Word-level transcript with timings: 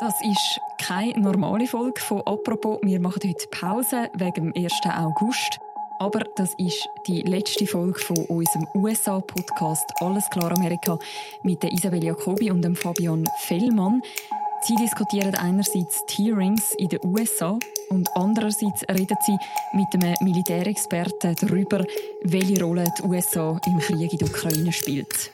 Das 0.00 0.14
ist 0.22 0.60
keine 0.78 1.18
normale 1.20 1.66
Folge 1.66 2.00
von 2.00 2.22
«Apropos». 2.22 2.78
Wir 2.82 3.00
machen 3.00 3.22
heute 3.24 3.46
Pause 3.48 4.10
wegen 4.14 4.52
dem 4.52 4.64
1. 4.64 4.72
August. 4.86 5.58
Aber 5.98 6.20
das 6.36 6.54
ist 6.58 6.88
die 7.06 7.22
letzte 7.22 7.66
Folge 7.66 7.98
von 7.98 8.16
unserem 8.26 8.66
USA-Podcast 8.74 9.84
«Alles 10.00 10.28
klar 10.30 10.52
Amerika» 10.52 10.98
mit 11.44 11.62
der 11.62 11.72
Isabel 11.72 12.02
Jacobi 12.02 12.50
und 12.50 12.62
dem 12.62 12.74
Fabian 12.74 13.28
Fellmann. 13.40 14.02
Sie 14.62 14.74
diskutieren 14.76 15.34
einerseits 15.34 16.04
Hearings 16.10 16.74
in 16.78 16.88
den 16.88 17.00
USA 17.04 17.58
und 17.90 18.08
andererseits 18.16 18.82
reden 18.88 19.16
sie 19.26 19.36
mit 19.72 19.86
einem 19.94 20.14
Militärexperten 20.20 21.36
darüber, 21.40 21.84
welche 22.22 22.62
Rolle 22.62 22.84
die 22.98 23.02
USA 23.02 23.60
im 23.66 23.78
Krieg 23.78 24.12
in 24.12 24.18
der 24.18 24.28
Ukraine 24.28 24.72
spielt. 24.72 25.32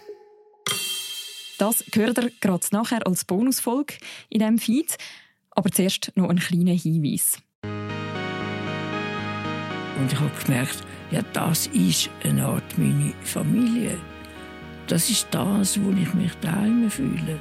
Das 1.59 1.85
gehört 1.91 2.19
ihr 2.19 2.31
gerade 2.41 2.67
nachher 2.71 3.07
als 3.07 3.25
Bonusfolge 3.25 3.95
in 4.31 4.39
diesem 4.39 4.59
Feed. 4.59 4.97
Aber 5.51 5.71
zuerst 5.71 6.13
noch 6.15 6.29
ein 6.29 6.39
kleiner 6.39 6.73
Hinweis. 6.73 7.43
Und 9.99 10.13
ich 10.13 10.21
habe 10.21 10.31
gemerkt, 10.45 10.85
ja, 11.11 11.23
das 11.33 11.67
ist 11.69 12.11
eine 12.23 12.47
Art 12.47 12.79
meine 12.79 13.13
Familie. 13.25 13.99
Das 14.87 15.11
ist 15.11 15.27
das, 15.33 15.83
wo 15.83 15.91
ich 15.91 16.15
mich 16.15 16.33
daheim 16.41 16.89
fühle. 16.89 17.41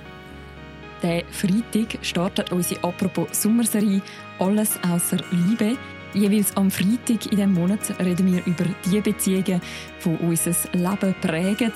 Der 1.03 1.23
Freitag 1.31 1.99
startet 2.01 2.51
unsere 2.51 2.83
«Apropos 2.83 3.27
Sommerserie 3.31 4.01
«Alles 4.39 4.79
außer 4.83 5.17
Liebe». 5.29 5.77
Jeweils 6.13 6.55
am 6.55 6.71
Freitag 6.71 7.25
in 7.25 7.31
diesem 7.31 7.53
Monat 7.53 7.79
reden 7.99 8.31
wir 8.31 8.45
über 8.45 8.65
die 8.85 9.01
Beziehungen, 9.01 9.61
die 10.03 10.17
unser 10.21 10.55
Leben 10.73 11.15
prägen, 11.21 11.71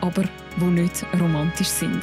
aber 0.00 0.24
die 0.60 0.64
nicht 0.64 1.04
romantisch 1.18 1.68
sind. 1.68 2.02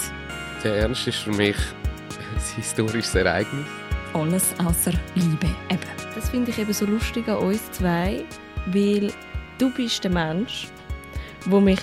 Der 0.63 0.75
Ernst 0.75 1.07
ist 1.07 1.17
für 1.17 1.31
mich 1.31 1.57
ein 1.57 2.55
historisches 2.55 3.15
Ereignis. 3.15 3.65
Alles 4.13 4.53
außer 4.59 4.93
Liebe 5.15 5.47
eben. 5.69 5.81
Das 6.15 6.29
finde 6.29 6.51
ich 6.51 6.59
eben 6.59 6.73
so 6.73 6.85
lustig 6.85 7.27
an 7.27 7.37
uns 7.37 7.71
zwei, 7.71 8.23
weil 8.67 9.11
du 9.57 9.69
bist 9.71 10.03
der 10.03 10.11
Mensch, 10.11 10.67
der 11.45 11.59
mich 11.59 11.79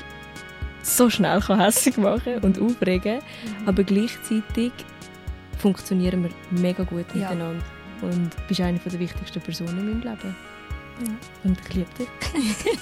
so 0.82 1.10
schnell 1.10 1.41
hässlich 1.42 1.97
machen 1.98 2.38
und 2.38 2.60
aufregen 2.60 3.20
kann, 3.20 3.66
aber 3.66 3.84
gleichzeitig 3.84 4.72
funktionieren 5.58 6.25
wir 6.25 6.30
mega 6.50 6.84
gut 6.84 7.06
ja. 7.14 7.30
Und 8.03 8.31
bist 8.48 8.61
eine 8.61 8.79
der 8.79 8.98
wichtigsten 8.98 9.41
Personen 9.41 9.79
in 9.79 9.87
meinem 9.87 10.01
Leben. 10.01 10.37
Ja. 11.05 11.12
Und 11.45 11.59
ich 11.69 11.75
liebe 11.75 11.91
dich. 11.98 12.09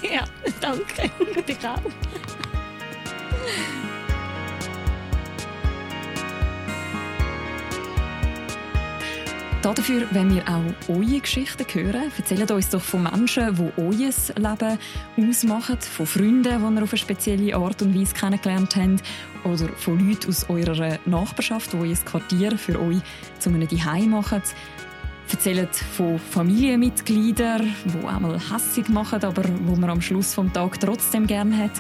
ja, 0.13 0.25
danke. 0.61 1.11
dich 1.43 1.59
auch. 1.67 1.81
Dafür 9.63 10.07
wenn 10.13 10.35
wir 10.35 10.43
auch 10.49 10.89
eure 10.89 11.21
Geschichten 11.21 11.67
hören. 11.73 12.13
Erzählt 12.17 12.51
uns 12.51 12.71
doch 12.71 12.81
von 12.81 13.03
Menschen, 13.03 13.55
die 13.55 13.73
euer 13.77 14.13
Leben 14.37 14.79
ausmachen, 15.29 15.79
von 15.81 16.07
Freunden, 16.07 16.43
die 16.45 16.49
ihr 16.49 16.83
auf 16.83 16.93
eine 16.93 16.97
spezielle 16.97 17.57
Art 17.57 17.83
und 17.83 17.99
Weise 17.99 18.15
kennengelernt 18.15 18.77
habt, 18.77 19.03
oder 19.45 19.69
von 19.77 19.99
Leuten 19.99 20.29
aus 20.29 20.49
eurer 20.49 20.99
Nachbarschaft, 21.07 21.73
die 21.73 21.77
euer 21.77 21.97
Quartier 21.97 22.57
für 22.57 22.81
euch 22.81 22.99
zu 23.41 23.51
einem 23.51 23.69
Zuhause 23.69 24.07
machen. 24.07 24.43
Erzählt 25.31 25.75
von 25.77 26.19
Familienmitgliedern, 26.19 27.75
die 27.85 28.07
einmal 28.07 28.41
hässig 28.41 28.89
machen, 28.89 29.23
aber 29.23 29.45
wo 29.67 29.77
man 29.77 29.91
am 29.91 30.01
Schluss 30.01 30.35
des 30.35 30.53
Tages 30.53 30.79
trotzdem 30.79 31.27
gerne 31.27 31.57
hat. 31.57 31.71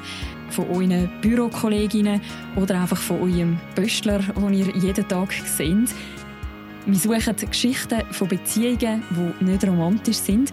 Von 0.50 0.68
euren 0.68 1.10
Bürokolleginnen 1.20 2.20
oder 2.56 2.80
einfach 2.80 2.98
von 2.98 3.20
eurem 3.20 3.58
Böstler, 3.74 4.18
den 4.18 4.52
ihr 4.52 4.76
jeden 4.76 5.08
Tag 5.08 5.32
seht. 5.32 5.94
Wir 6.86 6.94
suchen 6.94 7.36
Geschichten 7.50 8.02
von 8.10 8.28
Beziehungen, 8.28 9.02
die 9.10 9.44
nicht 9.44 9.64
romantisch 9.66 10.18
sind. 10.18 10.52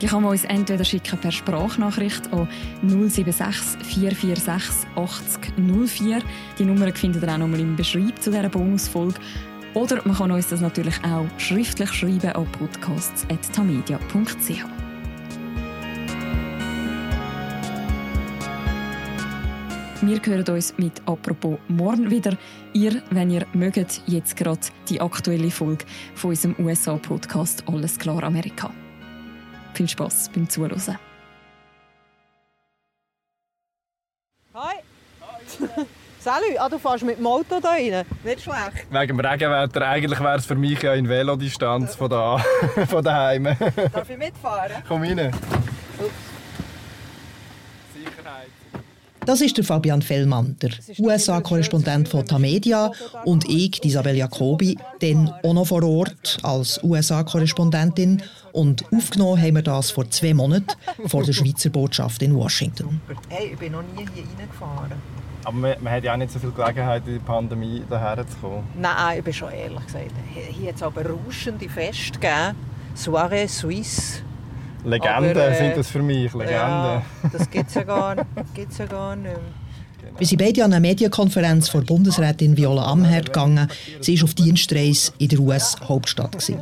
Die 0.00 0.06
kann 0.06 0.22
man 0.22 0.32
uns 0.32 0.44
entweder 0.44 0.84
schicken 0.84 1.18
per 1.18 1.32
Sprachnachricht 1.32 2.32
an 2.32 2.48
076 2.82 3.86
446 3.86 4.86
80 4.96 5.52
04. 5.56 6.18
Die 6.58 6.64
Nummer 6.64 6.92
findet 6.94 7.22
ihr 7.22 7.32
auch 7.32 7.38
nochmal 7.38 7.60
im 7.60 7.76
Beschreib 7.76 8.20
zu 8.20 8.30
dieser 8.30 8.48
Bonusfolge. 8.48 9.18
Oder 9.74 10.00
man 10.04 10.16
kann 10.16 10.30
uns 10.30 10.48
das 10.48 10.60
natürlich 10.60 10.94
auch 11.04 11.26
schriftlich 11.36 11.92
schreiben 11.92 12.30
an 12.30 12.46
podcasts.tamedia.ch. 12.52 14.64
Wir 20.00 20.20
hören 20.22 20.54
uns 20.54 20.74
mit 20.76 21.00
«Apropos» 21.06 21.58
morgen 21.68 22.10
wieder. 22.10 22.36
Ihr, 22.72 23.02
wenn 23.10 23.30
ihr 23.30 23.46
mögt, 23.54 24.02
jetzt 24.06 24.36
gerade 24.36 24.60
die 24.88 25.00
aktuelle 25.00 25.50
Folge 25.50 25.86
von 26.14 26.30
unserem 26.30 26.54
USA-Podcast 26.58 27.64
«Alles 27.66 27.98
klar 27.98 28.22
Amerika». 28.22 28.70
Viel 29.72 29.88
Spass 29.88 30.28
beim 30.28 30.48
Zuhören. 30.48 30.98
Hi! 34.54 34.76
Salut, 36.24 36.58
ah, 36.58 36.70
du 36.70 36.78
fährst 36.78 37.04
mit 37.04 37.18
dem 37.18 37.26
Auto 37.26 37.60
da 37.60 37.68
rein? 37.68 38.02
Nicht 38.24 38.40
schlecht. 38.40 38.86
Wegen 38.90 39.18
dem 39.18 39.20
Regenwetter. 39.20 39.86
Eigentlich 39.86 40.18
wäre 40.20 40.38
es 40.38 40.46
für 40.46 40.54
mich 40.54 40.80
ja 40.80 40.94
in 40.94 41.06
Velodistanz 41.06 41.94
von, 41.96 42.08
da, 42.08 42.38
von 42.88 43.04
daheim. 43.04 43.44
Darf 43.44 44.08
ich 44.08 44.16
mitfahren? 44.16 44.72
Komm 44.88 45.02
rein. 45.02 45.30
Das 49.26 49.42
ist 49.42 49.58
der 49.58 49.64
Fabian 49.64 50.00
Fellmann, 50.00 50.56
der 50.62 50.70
USA-Korrespondent 50.98 52.08
von 52.08 52.24
Tamedia 52.24 52.90
und 53.26 53.46
ich, 53.46 53.84
Isabel 53.84 54.16
Jacobi, 54.16 54.78
dann 55.00 55.30
auch 55.42 55.52
noch 55.52 55.66
vor 55.66 55.82
Ort 55.82 56.38
als 56.42 56.82
USA-Korrespondentin 56.82 58.22
und 58.52 58.84
aufgenommen 58.94 59.40
haben 59.40 59.56
wir 59.56 59.62
das 59.62 59.90
vor 59.90 60.10
zwei 60.10 60.32
Monaten 60.32 60.72
vor 61.06 61.22
der 61.22 61.34
Schweizer 61.34 61.68
Botschaft 61.68 62.22
in 62.22 62.34
Washington. 62.34 63.00
Hey, 63.28 63.50
ich 63.52 63.58
bin 63.58 63.72
noch 63.72 63.82
nie 63.82 64.06
hier 64.14 64.24
reingefahren. 64.38 65.23
Aber 65.44 65.56
man, 65.56 65.74
man 65.80 65.92
hat 65.92 66.04
ja 66.04 66.12
auch 66.14 66.16
nicht 66.16 66.32
so 66.32 66.38
viel 66.38 66.50
Gelegenheit, 66.50 67.06
in 67.06 67.14
die 67.14 67.18
Pandemie 67.18 67.82
daher 67.88 68.26
zu 68.26 68.36
kommen. 68.38 68.66
Nein, 68.80 69.18
ich 69.18 69.24
bin 69.24 69.32
schon 69.32 69.52
ehrlich 69.52 69.86
gesagt. 69.86 70.10
Hier 70.32 70.68
hat 70.68 70.76
es 70.76 70.82
aber 70.82 71.02
rauschende 71.06 71.68
Feste 71.68 72.18
gegeben. 72.18 72.56
Soirée 72.96 73.48
Suisse. 73.48 74.22
Legenden 74.84 75.30
aber, 75.30 75.50
äh, 75.50 75.58
sind 75.58 75.76
das 75.76 75.88
für 75.88 76.02
mich, 76.02 76.32
Legenden. 76.32 76.58
Ja, 76.58 77.02
das 77.32 77.50
gibt 77.50 77.68
es 77.68 77.74
ja, 77.74 77.82
gar, 77.84 78.16
gibt's 78.54 78.78
ja 78.78 78.86
gar 78.86 79.16
nicht 79.16 79.24
mehr. 79.24 79.38
Wir 80.18 80.26
sind 80.26 80.38
beide 80.38 80.64
an 80.64 80.72
eine 80.72 80.80
Medienkonferenz 80.80 81.68
von 81.68 81.84
Bundesrätin 81.84 82.56
Viola 82.56 82.84
Amherd 82.84 83.26
gegangen. 83.26 83.68
Sie 84.00 84.16
war 84.20 84.24
auf 84.24 84.34
Dienstreise 84.34 85.12
in 85.18 85.28
der 85.28 85.40
US-Hauptstadt. 85.40 86.36
Okay. 86.36 86.58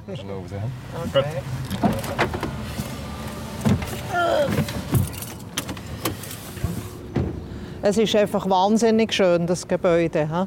Es 7.85 7.99
ist 7.99 8.15
einfach 8.15 8.49
wahnsinnig 8.49 9.13
schön, 9.13 9.45
das 9.45 9.67
Gebäude. 9.67 10.29
He? 10.29 10.47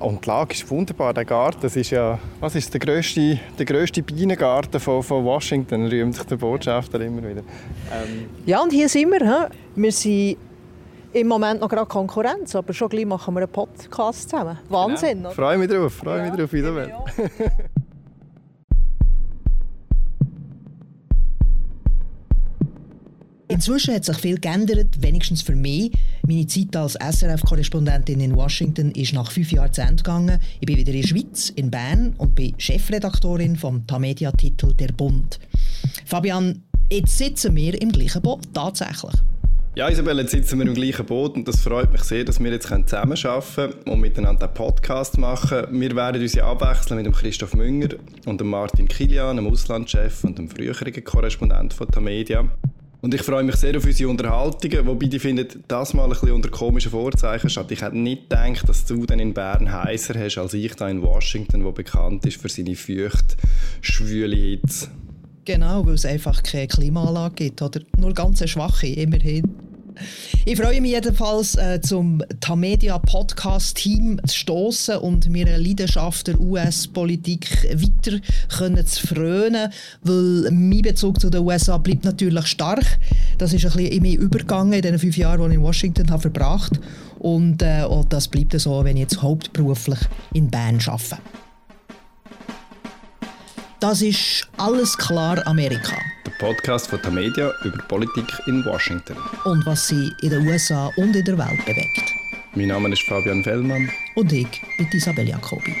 Und 0.00 0.24
die 0.24 0.28
Lage 0.28 0.54
ist 0.54 0.70
wunderbar. 0.70 1.12
Der 1.12 1.26
Garten, 1.26 1.58
das 1.60 1.76
ist 1.76 1.90
ja 1.90 2.18
was 2.40 2.54
ist 2.54 2.72
der 2.72 2.80
grösste, 2.80 3.38
der 3.58 3.66
grösste 3.66 4.02
Bienengarten 4.02 4.80
von, 4.80 5.02
von 5.02 5.22
Washington, 5.26 5.88
rühmt 5.88 6.14
sich 6.14 6.24
der 6.24 6.36
Botschafter 6.36 7.02
immer 7.02 7.22
wieder. 7.22 7.42
Ähm. 7.92 8.30
Ja, 8.46 8.62
und 8.62 8.72
hier 8.72 8.88
sind 8.88 9.10
wir. 9.10 9.20
He? 9.20 9.54
Wir 9.74 9.92
sind 9.92 10.38
im 11.12 11.28
Moment 11.28 11.60
noch 11.60 11.68
gerade 11.68 11.86
Konkurrenz, 11.86 12.56
aber 12.56 12.72
schon 12.72 12.88
gleich 12.88 13.04
machen 13.04 13.34
wir 13.34 13.42
einen 13.42 13.52
Podcast 13.52 14.30
zusammen. 14.30 14.58
Wahnsinn, 14.70 15.18
genau. 15.18 15.30
Freue 15.32 15.58
mich 15.58 15.68
drauf, 15.68 15.92
freue 15.92 16.24
ja, 16.24 16.30
mich 16.30 16.40
drauf, 16.40 16.52
wieder. 16.54 17.04
Inzwischen 23.62 23.94
hat 23.94 24.04
sich 24.04 24.16
viel 24.16 24.40
geändert, 24.40 24.88
wenigstens 25.02 25.40
für 25.40 25.54
mich. 25.54 25.92
Meine 26.26 26.48
Zeit 26.48 26.74
als 26.74 26.96
SRF-Korrespondentin 26.96 28.18
in 28.18 28.34
Washington 28.34 28.90
ist 28.90 29.12
nach 29.12 29.30
fünf 29.30 29.52
Jahren 29.52 29.72
zu 29.72 29.82
Ende 29.82 30.02
gegangen. 30.02 30.40
Ich 30.58 30.66
bin 30.66 30.78
wieder 30.78 30.90
in 30.90 31.00
der 31.00 31.06
Schweiz, 31.06 31.50
in 31.50 31.70
Bern 31.70 32.12
und 32.18 32.34
bin 32.34 32.56
Chefredaktorin 32.58 33.54
vom 33.54 33.86
Tamedia-Titel 33.86 34.74
«Der 34.74 34.88
Bund». 34.88 35.38
Fabian, 36.06 36.64
jetzt 36.90 37.16
sitzen 37.16 37.54
wir 37.54 37.80
im 37.80 37.92
gleichen 37.92 38.20
Boot, 38.20 38.52
tatsächlich. 38.52 39.14
Ja, 39.76 39.88
Isabel, 39.88 40.18
jetzt 40.18 40.32
sitzen 40.32 40.58
wir 40.58 40.66
im 40.66 40.74
gleichen 40.74 41.06
Boot 41.06 41.36
und 41.36 41.46
das 41.46 41.60
freut 41.60 41.92
mich 41.92 42.02
sehr, 42.02 42.24
dass 42.24 42.42
wir 42.42 42.50
jetzt 42.50 42.66
zusammenarbeiten 42.66 43.44
können 43.54 43.74
und 43.84 44.00
miteinander 44.00 44.46
einen 44.46 44.54
Podcast 44.54 45.18
machen. 45.18 45.68
Wir 45.70 45.94
werden 45.94 46.20
uns 46.20 46.34
ja 46.34 46.50
abwechseln 46.50 46.96
mit 46.96 47.06
dem 47.06 47.12
Christoph 47.12 47.54
Münger 47.54 47.90
und 48.26 48.40
dem 48.40 48.48
Martin 48.48 48.88
Kilian, 48.88 49.36
dem 49.36 49.46
Auslandchef 49.46 50.24
und 50.24 50.36
dem 50.36 50.48
früheren 50.48 51.04
Korrespondent 51.04 51.72
von 51.74 51.86
Tamedia. 51.86 52.50
Und 53.02 53.12
ich 53.14 53.22
freue 53.22 53.42
mich 53.42 53.56
sehr 53.56 53.76
auf 53.76 53.84
unsere 53.84 54.08
Unterhaltungen, 54.08 54.86
wobei 54.86 55.08
ich 55.10 55.20
finde, 55.20 55.48
das 55.66 55.92
mal 55.92 56.04
ein 56.04 56.10
bisschen 56.10 56.30
unter 56.30 56.50
komischen 56.50 56.92
Vorzeichen 56.92 57.50
statt. 57.50 57.72
Ich 57.72 57.82
hätte 57.82 57.98
nicht 57.98 58.30
gedacht, 58.30 58.68
dass 58.68 58.86
du 58.86 59.04
dann 59.06 59.18
in 59.18 59.34
Bern 59.34 59.72
heißer 59.72 60.14
hast 60.14 60.38
als 60.38 60.54
ich 60.54 60.72
da 60.76 60.88
in 60.88 61.02
Washington, 61.02 61.64
wo 61.64 61.72
bekannt 61.72 62.24
ist 62.26 62.40
für 62.40 62.48
seine 62.48 62.76
feucht 62.76 63.36
schwüle 63.80 64.36
Hitze. 64.36 64.86
Genau, 65.44 65.84
weil 65.84 65.94
es 65.94 66.06
einfach 66.06 66.44
keine 66.44 66.68
Klimaanlage 66.68 67.34
gibt 67.34 67.60
oder 67.60 67.80
nur 67.98 68.14
ganz 68.14 68.48
schwache, 68.48 68.86
immerhin. 68.86 69.52
Ich 70.44 70.56
freue 70.56 70.80
mich 70.80 70.92
jedenfalls, 70.92 71.54
äh, 71.56 71.80
zum 71.80 72.22
Tamedia 72.40 72.98
Podcast 72.98 73.76
Team 73.76 74.20
zu 74.26 74.36
stoßen 74.36 74.96
und 74.96 75.28
mir 75.28 75.46
eine 75.46 75.58
Leidenschaft 75.58 76.28
der 76.28 76.40
US-Politik 76.40 77.68
weiter 77.74 78.18
können 78.48 78.86
zu 78.86 79.06
frönen, 79.06 79.72
weil 80.02 80.50
mein 80.50 80.82
Bezug 80.82 81.20
zu 81.20 81.30
den 81.30 81.42
USA 81.42 81.78
bleibt 81.78 82.04
natürlich 82.04 82.46
stark. 82.46 82.98
Das 83.38 83.52
ist 83.52 83.64
ein 83.64 83.72
bisschen 83.72 83.92
in 83.92 84.02
mir 84.02 84.18
übergegangen 84.18 84.72
in 84.74 84.82
den 84.82 84.98
fünf 84.98 85.16
Jahren, 85.16 85.42
die 85.42 85.48
ich 85.48 85.54
in 85.54 85.62
Washington 85.62 86.10
habe 86.10 86.22
verbracht 86.22 86.78
und, 87.18 87.62
äh, 87.62 87.84
das 88.08 88.28
bleibt 88.28 88.58
so, 88.58 88.84
wenn 88.84 88.96
ich 88.96 89.02
jetzt 89.02 89.22
hauptberuflich 89.22 90.00
in 90.34 90.50
Bern 90.50 90.78
arbeite. 90.86 91.18
Das 93.82 94.00
ist 94.00 94.46
alles 94.58 94.96
klar 94.96 95.44
Amerika. 95.44 95.96
Der 96.24 96.30
Podcast 96.38 96.86
von 96.86 97.02
Tamedia 97.02 97.52
über 97.64 97.78
Politik 97.88 98.26
in 98.46 98.64
Washington. 98.64 99.16
Und 99.44 99.66
was 99.66 99.88
sie 99.88 100.12
in 100.22 100.30
den 100.30 100.46
USA 100.46 100.86
und 100.94 101.16
in 101.16 101.24
der 101.24 101.36
Welt 101.36 101.66
bewegt. 101.66 102.12
Mein 102.54 102.68
Name 102.68 102.90
ist 102.90 103.02
Fabian 103.02 103.42
Fellmann. 103.42 103.90
Und 104.14 104.32
ich 104.32 104.46
bin 104.78 104.86
Isabel 104.92 105.28
Jacobi. 105.28 105.74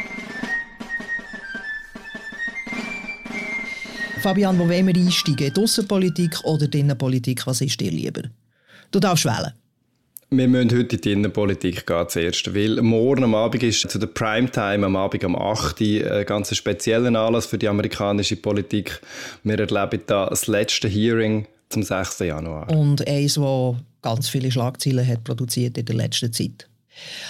Fabian, 4.20 4.58
wo 4.58 4.68
wollen 4.68 4.88
wir 4.88 4.96
einsteigen? 4.96 5.54
Die 5.54 5.60
Aussenpolitik 5.60 6.40
oder 6.42 6.66
die 6.66 6.80
Innenpolitik? 6.80 7.46
Was 7.46 7.60
ist 7.60 7.78
dir 7.78 7.92
lieber? 7.92 8.22
Du 8.90 8.98
darfst 8.98 9.26
wählen. 9.26 9.52
Wir 10.34 10.48
müssen 10.48 10.70
heute 10.70 10.96
in 10.96 11.02
die 11.02 11.12
Innenpolitik 11.12 11.86
gehen 11.86 12.08
zuerst, 12.08 12.54
weil 12.54 12.80
morgen 12.80 13.24
am 13.24 13.34
Abend 13.34 13.62
ist 13.62 13.90
zu 13.90 13.98
der 13.98 14.06
Primetime, 14.06 14.86
am 14.86 14.96
Abend 14.96 15.22
um 15.24 15.36
8 15.36 15.78
Uhr, 15.82 16.10
ein 16.10 16.24
ganz 16.24 16.56
spezieller 16.56 17.14
Anlass 17.14 17.44
für 17.44 17.58
die 17.58 17.68
amerikanische 17.68 18.36
Politik. 18.36 19.02
Wir 19.44 19.58
erleben 19.58 20.00
da 20.06 20.30
das 20.30 20.46
letzte 20.46 20.88
Hearing 20.88 21.46
zum 21.68 21.82
6. 21.82 22.20
Januar. 22.20 22.70
Und 22.70 23.06
eins, 23.06 23.34
das 23.34 23.74
ganz 24.00 24.30
viele 24.30 24.50
Schlagzeilen 24.50 25.06
hat 25.06 25.22
produziert 25.22 25.76
in 25.76 25.84
der 25.84 25.96
letzten 25.96 26.32
Zeit. 26.32 26.66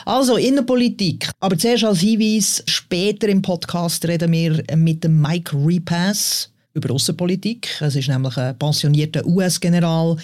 Also 0.04 0.36
Innenpolitik. 0.36 1.28
Aber 1.40 1.58
zuerst 1.58 1.82
als 1.82 1.98
Hinweis, 1.98 2.62
später 2.68 3.26
im 3.26 3.42
Podcast 3.42 4.06
reden 4.06 4.30
wir 4.30 4.62
mit 4.76 5.02
dem 5.02 5.20
Mike 5.20 5.56
Repass 5.56 6.51
über 6.74 6.92
Außenpolitik. 6.92 7.68
Es 7.80 7.96
ist 7.96 8.08
nämlich 8.08 8.36
ein 8.36 8.56
pensionierter 8.58 9.26
US-General, 9.26 10.16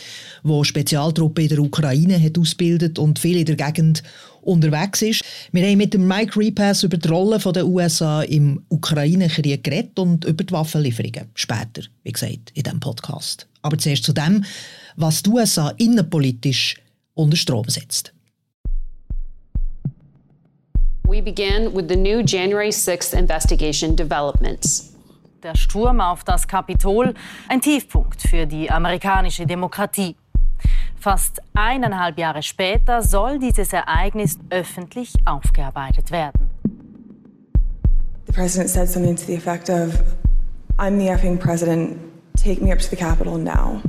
der 0.45 0.65
Spezialtruppen 0.65 1.45
in 1.45 1.49
der 1.51 1.59
Ukraine 1.61 2.23
hat 2.23 2.39
ausbildet 2.39 2.99
und 2.99 3.19
viel 3.19 3.39
in 3.39 3.45
der 3.45 3.57
Gegend 3.57 4.03
unterwegs 4.43 5.03
ist. 5.03 5.23
Wir 5.53 5.67
haben 5.67 5.79
mit 5.79 5.95
dem 5.95 6.07
Mike 6.07 6.39
Repass 6.39 6.83
über 6.83 6.97
die 6.97 7.09
Rolle 7.09 7.39
der 7.39 7.67
USA 7.67 8.23
im 8.23 8.63
Ukraine-Krieg 8.69 9.63
geredet 9.63 9.99
und 9.99 10.25
über 10.25 10.45
die 10.45 10.53
Waffenlieferungen. 10.53 11.29
Später, 11.35 11.83
wie 12.03 12.13
gesagt, 12.13 12.53
in 12.55 12.63
diesem 12.63 12.81
Podcast. 12.81 13.47
Aber 13.63 13.77
zuerst 13.77 14.05
zu 14.05 14.13
dem, 14.13 14.45
was 14.97 15.23
die 15.23 15.31
USA 15.31 15.71
innenpolitisch 15.77 16.77
unter 17.15 17.37
Strom 17.37 17.69
setzt. 17.69 18.13
We 21.07 21.23
begin 21.23 21.75
with 21.75 21.87
the 21.89 21.97
new 21.97 22.21
January 22.21 22.69
6th 22.69 23.15
investigation 23.15 23.97
developments. 23.97 24.93
Der 25.45 25.55
Sturm 25.55 26.01
auf 26.01 26.25
das 26.25 26.49
Kapitol, 26.49 27.15
ein 27.49 27.61
Tiefpunkt 27.61 28.23
für 28.23 28.45
die 28.45 28.69
amerikanische 28.73 29.47
Demokratie. 29.47 30.17
Fast 30.99 31.41
eineinhalb 31.55 32.19
Jahre 32.19 32.43
später 32.43 33.03
soll 33.03 33.39
dieses 33.39 33.73
Ereignis 33.73 34.37
öffentlich 34.51 35.15
aufgearbeitet 35.27 36.11
werden. 36.11 36.51
The 38.27 38.33
president 38.33 38.69
said 38.69 38.89
something 38.89 39.15
to 39.15 39.25
the 39.27 39.37
effect 39.37 39.71
of, 39.71 40.03
I'm 40.77 40.99
the 40.99 41.09
effing 41.09 41.39
president, 41.39 41.99
take 42.35 42.61
me 42.61 42.73
up 42.73 42.81
to 42.81 42.91
the 42.91 42.97
Capitol 42.97 43.39
now. 43.39 43.81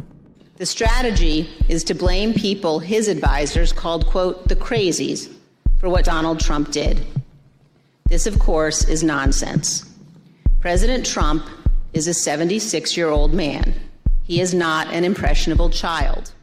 The 0.57 0.67
strategy 0.67 1.47
is 1.67 1.83
to 1.85 1.95
blame 1.95 2.33
people 2.35 2.79
his 2.79 3.07
advisors 3.07 3.73
called, 3.73 4.05
quote, 4.05 4.47
the 4.47 4.55
crazies 4.55 5.29
for 5.79 5.89
what 5.89 6.05
Donald 6.05 6.39
Trump 6.39 6.69
did. 6.69 7.03
This, 8.07 8.27
of 8.27 8.37
course, 8.37 8.87
is 8.87 9.01
nonsense. 9.01 9.88
President 10.61 11.05
Trump 11.05 11.43
is 11.93 12.07
a 12.09 12.13
76 12.13 12.97
year 12.97 13.09
old 13.09 13.33
man. 13.33 13.73
He 14.23 14.41
is 14.41 14.53
not 14.53 14.87
an 14.87 15.05
impressionable 15.05 15.69
child. 15.69 16.33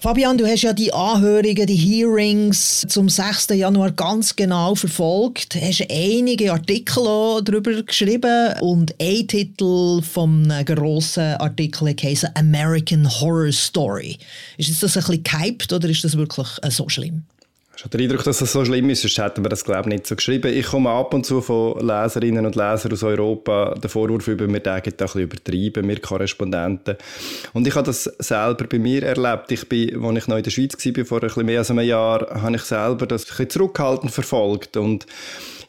Fabian, 0.00 0.36
du 0.36 0.44
hast 0.44 0.62
ja 0.62 0.72
die 0.72 0.92
Anhörungen, 0.92 1.66
die 1.66 1.76
Hearings 1.76 2.84
zum 2.88 3.08
6. 3.08 3.48
Januar 3.50 3.92
ganz 3.92 4.34
genau 4.34 4.74
verfolgt. 4.74 5.54
Du 5.54 5.60
hast 5.60 5.84
einige 5.88 6.52
Artikel 6.52 7.42
darüber 7.44 7.82
geschrieben 7.82 8.54
und 8.60 8.94
ein 9.00 9.28
Titel 9.28 10.02
vom 10.02 10.48
grossen 10.64 11.34
Artikel 11.34 11.94
heisst 12.02 12.26
American 12.34 13.08
Horror 13.08 13.52
Story. 13.52 14.18
Ist 14.56 14.82
das 14.82 14.96
ein 14.96 15.02
bisschen 15.02 15.22
gehypt 15.22 15.72
oder 15.72 15.88
ist 15.88 16.02
das 16.02 16.16
wirklich 16.16 16.48
so 16.70 16.88
schlimm? 16.88 17.24
Ich 17.78 17.84
habe 17.84 17.96
den 17.96 18.10
Eindruck, 18.10 18.24
dass 18.24 18.38
das 18.38 18.50
so 18.50 18.64
schlimm 18.64 18.90
ist, 18.90 19.02
sonst 19.02 19.18
hätten 19.18 19.44
wir 19.44 19.50
das, 19.50 19.64
glaube 19.64 19.82
ich, 19.82 19.94
nicht 19.94 20.06
so 20.08 20.16
geschrieben. 20.16 20.52
Ich 20.52 20.66
komme 20.66 20.90
ab 20.90 21.14
und 21.14 21.24
zu 21.24 21.40
von 21.40 21.78
Leserinnen 21.78 22.44
und 22.44 22.56
Lesern 22.56 22.90
aus 22.90 23.04
Europa 23.04 23.76
den 23.76 23.88
Vorwurf 23.88 24.26
über, 24.26 24.48
wir 24.48 24.58
denken 24.58 24.94
da 24.96 25.04
ein 25.04 25.06
bisschen 25.06 25.20
übertrieben, 25.20 25.86
wir 25.86 26.00
Korrespondenten. 26.00 26.96
Und 27.52 27.68
ich 27.68 27.76
habe 27.76 27.86
das 27.86 28.02
selber 28.18 28.64
bei 28.64 28.80
mir 28.80 29.04
erlebt. 29.04 29.52
Ich 29.52 29.68
bin, 29.68 30.04
als 30.04 30.18
ich 30.18 30.26
noch 30.26 30.38
in 30.38 30.42
der 30.42 30.50
Schweiz 30.50 30.74
war, 30.74 31.04
vor 31.04 31.18
ein 31.18 31.28
bisschen 31.28 31.46
mehr 31.46 31.60
als 31.60 31.70
einem 31.70 31.86
Jahr, 31.86 32.42
habe 32.42 32.56
ich 32.56 32.62
selber 32.62 33.06
das 33.06 33.22
ein 33.22 33.28
bisschen 33.28 33.50
zurückhaltend 33.50 34.10
verfolgt 34.10 34.76
und 34.76 35.06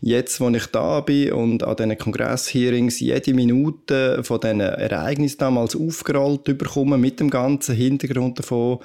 jetzt, 0.02 0.42
wo 0.42 0.50
ich 0.50 0.66
da 0.66 1.02
bin 1.02 1.34
und 1.34 1.64
an 1.64 1.76
diesen 1.76 1.96
Kongress-Hearings 1.96 3.02
jede 3.02 3.36
Minute 3.36 4.24
von 4.24 4.40
diesen 4.40 4.62
Ereignissen 4.62 5.38
damals 5.38 5.76
aufgerollt 5.76 6.46
bekomme, 6.46 6.98
mit 6.98 7.20
dem 7.20 7.30
ganzen 7.30 7.76
Hintergrund 7.76 8.40
davon, 8.40 8.80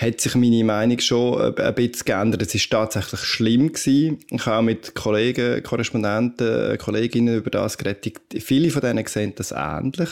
hat 0.00 0.20
sich 0.20 0.34
meine 0.34 0.64
Meinung 0.64 0.98
schon 0.98 1.54
ein 1.56 1.74
bisschen 1.74 2.04
geändert. 2.06 2.42
Es 2.42 2.54
war 2.54 2.80
tatsächlich 2.88 3.20
schlimm 3.20 3.72
gewesen. 3.72 4.18
Ich 4.30 4.46
habe 4.46 4.58
auch 4.58 4.62
mit 4.62 4.94
Kollegen, 4.94 5.62
Korrespondenten, 5.62 6.78
Kolleginnen 6.78 7.36
über 7.36 7.50
das 7.50 7.76
geredet. 7.76 8.18
Viele 8.38 8.70
von 8.70 8.80
denen 8.80 9.06
sehen 9.06 9.34
das 9.36 9.52
ähnlich. 9.52 10.08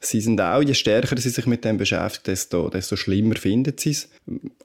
Sie 0.00 0.20
sind 0.20 0.38
auch, 0.40 0.60
je 0.60 0.74
stärker 0.74 1.18
sie 1.18 1.30
sich 1.30 1.46
mit 1.46 1.64
dem 1.64 1.78
beschäftigen, 1.78 2.24
desto, 2.26 2.68
desto 2.68 2.96
schlimmer 2.96 3.36
finden 3.36 3.74
sie 3.78 3.92
es. 3.92 4.08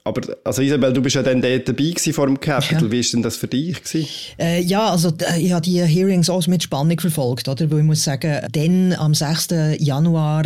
Aber, 0.03 0.21
also 0.43 0.61
Isabel, 0.61 0.91
du 0.91 1.01
bist 1.01 1.15
ja 1.15 1.23
dann 1.23 1.41
dort 1.41 1.67
dabei 1.69 1.93
vor 2.11 2.25
dem 2.25 2.39
Capital. 2.39 2.83
Ja. 2.83 2.91
Wie 2.91 2.97
war 2.97 3.11
denn 3.13 3.23
das 3.23 3.37
für 3.37 3.47
dich? 3.47 4.35
Äh, 4.37 4.61
ja, 4.61 4.89
also 4.89 5.13
ich 5.37 5.53
habe 5.53 5.61
die 5.61 5.81
Hearings 5.81 6.29
auch 6.29 6.45
mit 6.47 6.63
Spannung 6.63 6.99
verfolgt, 6.99 7.47
oder? 7.47 7.71
Weil 7.71 7.79
ich 7.79 7.85
muss 7.85 8.03
sagen, 8.03 8.45
dann 8.51 8.93
am 8.93 9.13
6. 9.13 9.47
Januar 9.77 10.43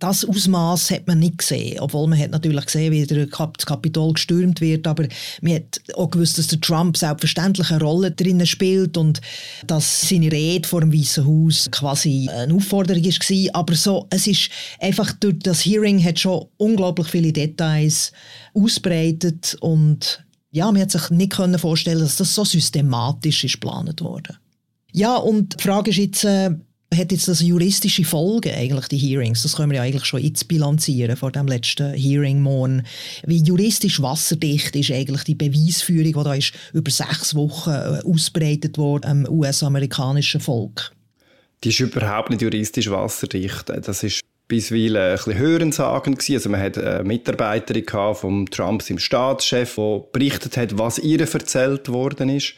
das 0.00 0.24
Ausmaß 0.24 0.90
hat 0.90 1.06
man 1.06 1.20
nicht 1.20 1.38
gesehen. 1.38 1.78
Obwohl 1.80 2.08
man 2.08 2.18
hat 2.18 2.30
natürlich 2.30 2.64
gesehen, 2.64 2.92
wie 2.92 3.06
das 3.06 3.66
Kapitol 3.66 4.14
gestürmt 4.14 4.60
wird, 4.60 4.86
aber 4.86 5.06
man 5.42 5.54
hat 5.54 5.80
auch 5.94 6.10
gewusst, 6.10 6.38
dass 6.38 6.48
der 6.48 6.60
Trump 6.60 6.96
selbstverständlich 6.96 7.70
eine 7.70 7.80
Rolle 7.80 8.10
drin 8.10 8.44
spielt 8.46 8.96
und 8.96 9.20
dass 9.66 10.08
seine 10.08 10.32
Rede 10.32 10.66
vor 10.66 10.80
dem 10.80 10.92
Weißen 10.92 11.26
Haus 11.26 11.68
quasi 11.70 12.28
eine 12.28 12.54
Aufforderung 12.54 13.04
war. 13.04 13.54
Aber 13.54 13.74
so, 13.74 14.06
es 14.10 14.26
ist 14.26 14.50
einfach 14.80 15.12
durch 15.12 15.38
das 15.40 15.64
Hearing 15.64 16.02
hat 16.02 16.18
schon 16.18 16.46
unglaublich 16.56 17.08
viele 17.08 17.32
Details 17.32 18.12
ausbreitet 18.54 19.56
und 19.60 20.24
ja, 20.50 20.72
man 20.72 20.82
hat 20.82 20.90
sich 20.90 21.10
nicht 21.10 21.34
vorstellen 21.34 22.00
dass 22.00 22.16
das 22.16 22.34
so 22.34 22.44
systematisch 22.44 23.44
ist 23.44 23.60
geplant 23.60 24.00
wurde. 24.00 24.36
Ja, 24.92 25.16
und 25.16 25.60
die 25.60 25.62
Frage 25.62 25.90
ist 25.90 25.96
jetzt, 25.98 26.24
äh, 26.24 26.50
hat 26.92 27.12
jetzt 27.12 27.28
das 27.28 27.40
juristische 27.40 28.04
Folgen, 28.04 28.52
eigentlich, 28.52 28.88
die 28.88 28.98
Hearings? 28.98 29.42
Das 29.42 29.56
können 29.56 29.70
wir 29.70 29.76
ja 29.76 29.82
eigentlich 29.82 30.04
schon 30.04 30.20
jetzt 30.20 30.48
bilanzieren 30.48 31.16
vor 31.16 31.30
dem 31.30 31.46
letzten 31.46 31.94
Hearing 31.94 32.40
morgen. 32.40 32.82
Wie 33.24 33.42
juristisch 33.42 34.02
wasserdicht 34.02 34.74
ist 34.74 34.90
eigentlich 34.90 35.24
die 35.24 35.36
Beweisführung, 35.36 36.12
die 36.12 36.24
da 36.24 36.34
ist 36.34 36.52
über 36.72 36.90
sechs 36.90 37.34
Wochen 37.34 37.70
äh, 37.70 38.00
ausbreitet 38.04 38.76
wurde 38.76 39.08
am 39.08 39.24
US-amerikanischen 39.28 40.40
Volk? 40.40 40.92
Die 41.62 41.68
ist 41.68 41.80
überhaupt 41.80 42.30
nicht 42.30 42.42
juristisch 42.42 42.90
wasserdicht. 42.90 43.68
Das 43.68 44.02
ist 44.02 44.20
bisweilen 44.50 44.96
ein 44.96 45.16
bisschen 45.16 45.38
Hörensagen 45.38 46.14
gewesen. 46.16 46.34
Also 46.34 46.50
man 46.50 46.60
hat 46.60 46.76
eine 46.76 47.04
Mitarbeiterin 47.04 48.14
von 48.14 48.46
Trump, 48.46 48.82
seinem 48.82 48.98
Staatschef, 48.98 49.76
die 49.76 50.00
berichtet 50.12 50.58
hat, 50.58 50.76
was 50.76 50.98
ihr 50.98 51.20
erzählt 51.20 51.88
worden 51.88 52.28
ist. 52.28 52.54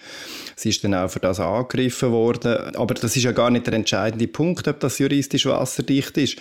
Sie 0.63 0.69
ist 0.69 0.85
dann 0.85 0.95
auch 0.95 1.11
für 1.11 1.19
das 1.19 1.41
angegriffen 1.41 2.13
worden. 2.13 2.77
Aber 2.77 2.95
das 2.95 3.17
ist 3.17 3.25
ja 3.25 3.33
gar 3.33 3.51
nicht 3.51 3.67
der 3.67 3.75
entscheidende 3.75 4.29
Punkt, 4.29 4.69
ob 4.69 4.79
das 4.79 5.01
juristisch 5.01 5.47
wasserdicht 5.47 6.17
ist. 6.19 6.37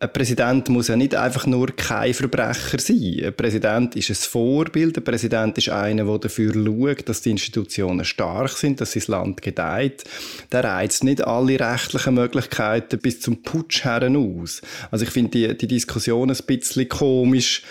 Ein 0.00 0.10
Präsident 0.10 0.70
muss 0.70 0.88
ja 0.88 0.96
nicht 0.96 1.14
einfach 1.14 1.44
nur 1.46 1.74
kein 1.76 2.14
Verbrecher 2.14 2.78
sein. 2.78 3.20
Ein 3.24 3.34
Präsident 3.34 3.94
ist 3.94 4.08
ein 4.08 4.14
Vorbild. 4.14 4.96
Ein 4.96 5.04
Präsident 5.04 5.58
ist 5.58 5.68
einer, 5.68 6.04
der 6.04 6.18
dafür 6.18 6.54
schaut, 6.54 7.08
dass 7.08 7.20
die 7.20 7.32
Institutionen 7.32 8.06
stark 8.06 8.52
sind, 8.52 8.80
dass 8.80 8.92
sein 8.92 9.02
Land 9.08 9.42
gedeiht. 9.42 10.04
Der 10.50 10.64
reizt 10.64 11.04
nicht 11.04 11.26
alle 11.26 11.60
rechtlichen 11.60 12.14
Möglichkeiten 12.14 12.98
bis 13.00 13.20
zum 13.20 13.42
Putsch 13.42 13.84
heraus. 13.84 14.62
Also 14.90 15.04
ich 15.04 15.10
finde 15.10 15.30
die, 15.32 15.58
die 15.58 15.68
Diskussion 15.68 16.30
ein 16.30 16.38
bisschen 16.46 16.88
komisch 16.88 17.64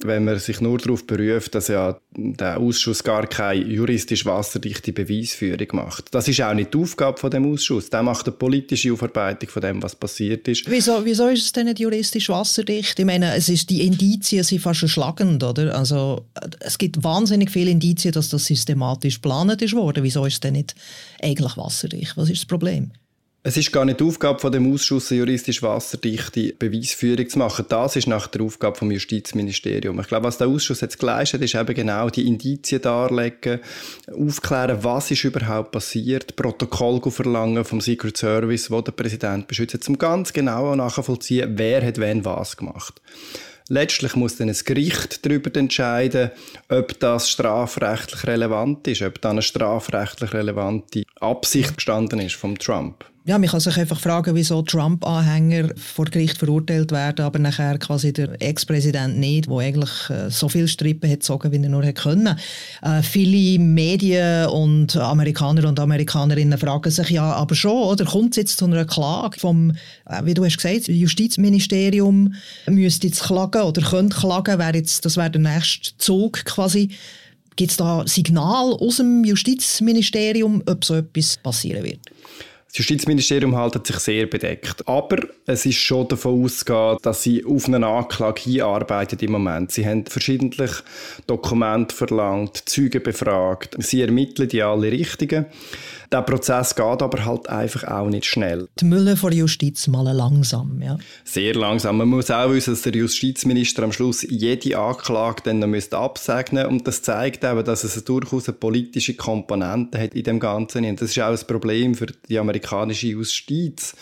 wenn 0.00 0.24
man 0.24 0.38
sich 0.38 0.60
nur 0.60 0.78
darauf 0.78 1.06
beruft, 1.06 1.54
dass 1.54 1.68
ja 1.68 1.98
der 2.16 2.58
Ausschuss 2.58 3.02
gar 3.02 3.26
keine 3.26 3.64
juristisch 3.64 4.26
wasserdichte 4.26 4.92
Beweisführung 4.92 5.68
macht. 5.72 6.14
Das 6.14 6.28
ist 6.28 6.40
auch 6.42 6.52
nicht 6.52 6.74
die 6.74 6.78
Aufgabe 6.78 7.18
von 7.18 7.30
dem 7.30 7.50
Ausschuss. 7.50 7.90
Der 7.90 8.02
macht 8.02 8.26
eine 8.26 8.36
politische 8.36 8.92
Aufarbeitung 8.92 9.48
von 9.48 9.62
dem, 9.62 9.82
was 9.82 9.94
passiert 9.94 10.46
ist. 10.48 10.68
Wieso, 10.68 11.04
wieso 11.04 11.28
ist 11.28 11.44
es 11.44 11.52
denn 11.52 11.66
nicht 11.66 11.80
juristisch 11.80 12.28
wasserdicht? 12.28 12.98
Ich 12.98 13.04
meine, 13.04 13.34
es 13.34 13.48
ist, 13.48 13.70
die 13.70 13.86
Indizien 13.86 14.44
sind 14.44 14.60
fast 14.60 14.82
erschlagend, 14.82 15.42
oder? 15.42 15.76
Also, 15.76 16.26
es 16.60 16.76
gibt 16.76 17.02
wahnsinnig 17.02 17.50
viele 17.50 17.70
Indizien, 17.70 18.12
dass 18.12 18.28
das 18.28 18.44
systematisch 18.44 19.16
geplant 19.20 19.72
worden. 19.72 20.02
Wieso 20.02 20.24
ist 20.26 20.34
es 20.34 20.40
denn 20.40 20.54
nicht 20.54 20.74
eigentlich 21.22 21.56
wasserdicht? 21.56 22.16
Was 22.16 22.30
ist 22.30 22.42
das 22.42 22.46
Problem? 22.46 22.90
Es 23.46 23.58
ist 23.58 23.72
gar 23.72 23.84
nicht 23.84 24.00
die 24.00 24.04
Aufgabe 24.04 24.38
von 24.38 24.50
dem 24.50 24.72
Ausschuss, 24.72 25.12
eine 25.12 25.18
juristisch 25.18 25.62
wasserdichte 25.62 26.54
Beweisführung 26.58 27.28
zu 27.28 27.38
machen. 27.38 27.66
Das 27.68 27.94
ist 27.94 28.06
nach 28.06 28.26
der 28.26 28.40
Aufgabe 28.40 28.78
vom 28.78 28.90
Justizministerium. 28.90 30.00
Ich 30.00 30.06
glaube, 30.06 30.24
was 30.24 30.38
der 30.38 30.48
Ausschuss 30.48 30.80
jetzt 30.80 30.98
geleistet 30.98 31.42
ist 31.42 31.54
eben 31.54 31.74
genau 31.74 32.08
die 32.08 32.26
Indizien 32.26 32.80
darlegen, 32.80 33.60
aufklären, 34.10 34.78
was 34.80 35.10
ist 35.10 35.24
überhaupt 35.24 35.72
passiert, 35.72 36.36
Protokoll 36.36 37.02
verlangen 37.10 37.66
vom 37.66 37.82
Secret 37.82 38.16
Service, 38.16 38.70
wo 38.70 38.80
der 38.80 38.92
Präsident 38.92 39.46
beschützt, 39.46 39.86
um 39.90 39.98
ganz 39.98 40.32
genau 40.32 40.74
nachvollziehen, 40.74 41.52
wer 41.58 41.84
hat 41.84 41.98
wen 41.98 42.24
was 42.24 42.56
gemacht. 42.56 43.02
Letztlich 43.68 44.16
muss 44.16 44.36
dann 44.36 44.48
ein 44.48 44.56
Gericht 44.64 45.26
darüber 45.26 45.54
entscheiden, 45.54 46.30
ob 46.70 46.98
das 46.98 47.28
strafrechtlich 47.28 48.26
relevant 48.26 48.88
ist, 48.88 49.02
ob 49.02 49.20
da 49.20 49.30
eine 49.30 49.42
strafrechtlich 49.42 50.32
relevante 50.32 51.02
Absicht 51.20 51.76
gestanden 51.76 52.20
ist 52.20 52.36
vom 52.36 52.58
Trump 52.58 53.04
ja, 53.26 53.38
man 53.38 53.48
kann 53.48 53.60
sich 53.60 53.78
einfach 53.78 53.98
fragen, 53.98 54.34
wieso 54.34 54.60
Trump-Anhänger 54.60 55.70
vor 55.76 56.04
Gericht 56.04 56.36
verurteilt 56.36 56.92
werden, 56.92 57.24
aber 57.24 57.38
nachher 57.38 57.78
quasi 57.78 58.12
der 58.12 58.36
Ex-Präsident 58.38 59.18
nicht, 59.18 59.48
der 59.48 59.56
eigentlich 59.56 60.10
äh, 60.10 60.30
so 60.30 60.50
viel 60.50 60.68
Strippen 60.68 61.10
hat 61.10 61.20
gezogen, 61.20 61.50
wie 61.50 61.62
er 61.62 61.70
nur 61.70 61.82
hätte 61.82 62.02
können. 62.02 62.38
Äh, 62.82 63.02
viele 63.02 63.58
Medien 63.58 64.48
und 64.48 64.94
Amerikaner 64.96 65.66
und 65.66 65.80
Amerikanerinnen 65.80 66.58
fragen 66.58 66.90
sich 66.90 67.08
ja, 67.08 67.32
aber 67.32 67.54
schon, 67.54 67.84
oder 67.84 68.04
kommt 68.04 68.32
es 68.32 68.36
jetzt 68.36 68.58
zu 68.58 68.66
einer 68.66 68.84
Klage 68.84 69.40
vom, 69.40 69.70
äh, 69.70 70.22
wie 70.24 70.34
du 70.34 70.44
hast 70.44 70.58
gesagt, 70.58 70.88
Justizministerium 70.88 72.34
müsste 72.66 73.06
jetzt 73.06 73.22
klagen 73.22 73.62
oder 73.62 73.80
könnte 73.80 74.18
klagen, 74.18 74.58
wäre 74.58 74.76
jetzt, 74.76 75.02
das 75.06 75.16
wäre 75.16 75.30
der 75.30 75.40
nächste 75.40 75.96
Zug 75.96 76.44
quasi. 76.44 76.90
Gibt 77.56 77.70
es 77.70 77.78
da 77.78 78.06
Signal 78.06 78.74
aus 78.74 78.96
dem 78.96 79.24
Justizministerium, 79.24 80.62
ob 80.66 80.84
so 80.84 80.96
etwas 80.96 81.38
passieren 81.38 81.84
wird? 81.84 82.00
Das 82.76 82.88
Justizministerium 82.88 83.56
hält 83.56 83.86
sich 83.86 83.98
sehr 84.00 84.26
bedeckt. 84.26 84.88
Aber 84.88 85.18
es 85.46 85.64
ist 85.64 85.78
schon 85.78 86.08
davon 86.08 86.42
auszugehen, 86.42 86.96
dass 87.02 87.22
sie 87.22 87.44
auf 87.44 87.68
eine 87.68 87.86
Anklage 87.86 88.40
hinarbeiten 88.42 89.16
im 89.20 89.30
Moment. 89.30 89.70
Sie 89.70 89.86
haben 89.86 90.04
verschiedentlich 90.06 90.72
Dokumente 91.28 91.94
verlangt, 91.94 92.68
Zeugen 92.68 93.00
befragt. 93.00 93.76
Sie 93.78 94.00
ermitteln 94.00 94.48
die 94.48 94.60
alle 94.60 94.90
Richtigen. 94.90 95.46
Der 96.14 96.22
Prozess 96.22 96.76
geht 96.76 97.02
aber 97.02 97.24
halt 97.24 97.48
einfach 97.48 97.82
auch 97.88 98.08
nicht 98.08 98.24
schnell. 98.24 98.68
Die 98.78 98.84
Mülle 98.84 99.16
vor 99.16 99.30
der 99.30 99.40
Justiz 99.40 99.88
malen 99.88 100.16
langsam, 100.16 100.80
ja? 100.80 100.96
Sehr 101.24 101.56
langsam. 101.56 101.96
Man 101.96 102.06
muss 102.06 102.30
auch 102.30 102.50
wissen, 102.50 102.72
dass 102.72 102.82
der 102.82 102.94
Justizminister 102.94 103.82
am 103.82 103.90
Schluss 103.90 104.22
jede 104.22 104.78
Anklage 104.78 105.42
dann 105.42 105.58
noch 105.58 105.66
müsste 105.66 105.98
absegnen 105.98 106.66
und 106.66 106.86
das 106.86 107.02
zeigt 107.02 107.42
eben, 107.42 107.64
dass 107.64 107.82
es 107.82 108.04
durchaus 108.04 108.46
eine 108.46 108.56
politische 108.56 109.14
Komponente 109.14 110.00
hat 110.00 110.14
in 110.14 110.22
dem 110.22 110.38
Ganzen. 110.38 110.84
Und 110.84 111.02
das 111.02 111.10
ist 111.10 111.18
auch 111.18 111.36
ein 111.36 111.46
Problem 111.48 111.96
für 111.96 112.06
die 112.06 112.38
amerikanische 112.38 113.08
Justiz. 113.08 113.96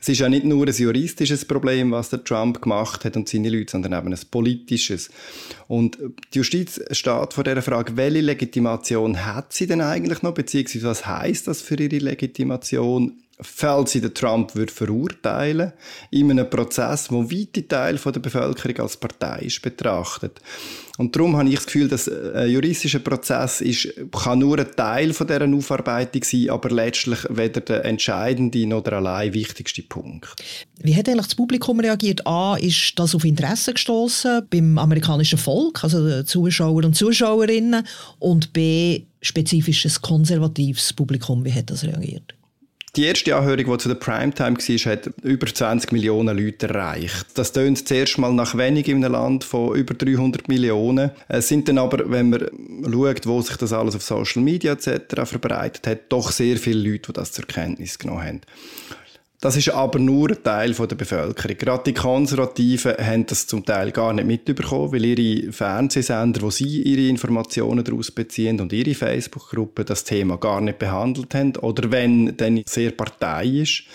Es 0.00 0.08
ist 0.08 0.20
ja 0.20 0.28
nicht 0.28 0.44
nur 0.44 0.66
ein 0.66 0.74
juristisches 0.74 1.44
Problem, 1.44 1.90
was 1.90 2.10
der 2.10 2.24
Trump 2.24 2.62
gemacht 2.62 3.04
hat 3.04 3.16
und 3.16 3.28
seine 3.28 3.50
Leute, 3.50 3.72
sondern 3.72 3.92
eben 3.92 4.12
ein 4.12 4.20
politisches. 4.30 5.10
Und 5.68 5.98
die 6.32 6.38
Justiz 6.38 6.80
steht 6.90 7.32
vor 7.32 7.44
der 7.44 7.62
Frage, 7.62 7.96
welche 7.96 8.20
Legitimation 8.20 9.24
hat 9.24 9.52
sie 9.52 9.66
denn 9.66 9.80
eigentlich 9.80 10.22
noch, 10.22 10.34
beziehungsweise 10.34 10.86
was 10.86 11.06
heißt 11.06 11.48
das 11.48 11.62
für 11.62 11.76
ihre 11.76 11.98
Legitimation? 11.98 13.18
Falls 13.40 13.92
sie 13.92 14.00
den 14.00 14.14
Trump 14.14 14.54
würde 14.54 15.72
in 16.10 16.30
einem 16.30 16.48
Prozess, 16.48 17.10
wo 17.10 17.24
weite 17.24 17.66
Teil 17.66 17.96
der 17.96 18.20
Bevölkerung 18.20 18.78
als 18.78 18.96
Partei 18.96 19.48
betrachtet. 19.62 20.40
Und 20.98 21.14
darum 21.14 21.36
habe 21.36 21.48
ich 21.48 21.56
das 21.56 21.66
Gefühl, 21.66 21.88
dass 21.88 22.08
ein 22.08 22.48
juristischer 22.48 23.00
Prozess 23.00 23.60
ist, 23.60 23.88
kann 24.12 24.38
nur 24.38 24.58
ein 24.58 24.74
Teil 24.74 25.08
dieser 25.10 25.54
Aufarbeitung 25.54 26.24
sein, 26.24 26.48
aber 26.48 26.70
letztlich 26.70 27.18
weder 27.28 27.60
der 27.60 27.84
entscheidende 27.84 28.66
noch 28.66 28.82
der 28.82 28.94
allein 28.94 29.34
wichtigste 29.34 29.82
Punkt. 29.82 30.42
Wie 30.80 30.96
hat 30.96 31.08
eigentlich 31.08 31.26
das 31.26 31.34
Publikum 31.34 31.80
reagiert? 31.80 32.26
A, 32.26 32.56
ist 32.56 32.94
das 32.96 33.14
auf 33.14 33.24
Interesse 33.24 33.74
gestoßen 33.74 34.46
beim 34.48 34.78
amerikanischen 34.78 35.38
Volk, 35.38 35.84
also 35.84 36.22
Zuschauer 36.22 36.84
und 36.84 36.96
Zuschauerinnen, 36.96 37.86
und 38.18 38.54
B, 38.54 39.02
spezifisches 39.20 40.00
konservatives 40.00 40.94
Publikum, 40.94 41.44
wie 41.44 41.52
hat 41.52 41.68
das 41.68 41.84
reagiert? 41.84 42.35
Die 42.96 43.04
erste 43.04 43.36
Anhörung, 43.36 43.72
die 43.72 43.78
zu 43.78 43.88
der 43.88 43.96
Primetime 43.96 44.56
war, 44.56 44.92
hat 44.92 45.10
über 45.22 45.46
20 45.46 45.92
Millionen 45.92 46.34
Leute 46.34 46.66
erreicht. 46.66 47.26
Das 47.34 47.52
tönt 47.52 47.86
zuerst 47.86 48.16
mal 48.16 48.32
nach 48.32 48.56
wenig 48.56 48.88
in 48.88 49.04
einem 49.04 49.12
Land 49.12 49.44
von 49.44 49.76
über 49.76 49.92
300 49.92 50.48
Millionen. 50.48 51.10
Es 51.28 51.48
sind 51.48 51.68
dann 51.68 51.76
aber, 51.76 52.10
wenn 52.10 52.30
man 52.30 52.48
schaut, 52.90 53.26
wo 53.26 53.42
sich 53.42 53.58
das 53.58 53.74
alles 53.74 53.96
auf 53.96 54.02
Social 54.02 54.42
Media 54.42 54.72
etc. 54.72 55.24
verbreitet 55.24 55.86
hat, 55.86 55.98
doch 56.08 56.30
sehr 56.30 56.56
viele 56.56 56.90
Leute, 56.90 57.12
die 57.12 57.12
das 57.12 57.32
zur 57.32 57.44
Kenntnis 57.44 57.98
genommen 57.98 58.24
haben. 58.24 58.40
Das 59.40 59.56
ist 59.56 59.68
aber 59.68 59.98
nur 59.98 60.30
ein 60.30 60.42
Teil 60.42 60.72
der 60.72 60.96
Bevölkerung. 60.96 61.58
Gerade 61.58 61.84
die 61.84 61.94
Konservativen 61.94 62.94
haben 62.98 63.26
das 63.26 63.46
zum 63.46 63.64
Teil 63.64 63.90
gar 63.92 64.14
nicht 64.14 64.26
mitbekommen, 64.26 64.92
weil 64.92 65.04
ihre 65.04 65.52
Fernsehsender, 65.52 66.40
wo 66.40 66.50
sie 66.50 66.82
ihre 66.82 67.08
Informationen 67.08 67.84
daraus 67.84 68.10
beziehen 68.10 68.60
und 68.60 68.72
ihre 68.72 68.94
Facebook-Gruppe 68.94 69.84
das 69.84 70.04
Thema 70.04 70.38
gar 70.38 70.62
nicht 70.62 70.78
behandelt 70.78 71.34
haben 71.34 71.54
oder 71.56 71.90
wenn 71.90 72.36
dann 72.36 72.62
sehr 72.66 72.92
parteiisch. 72.92 73.86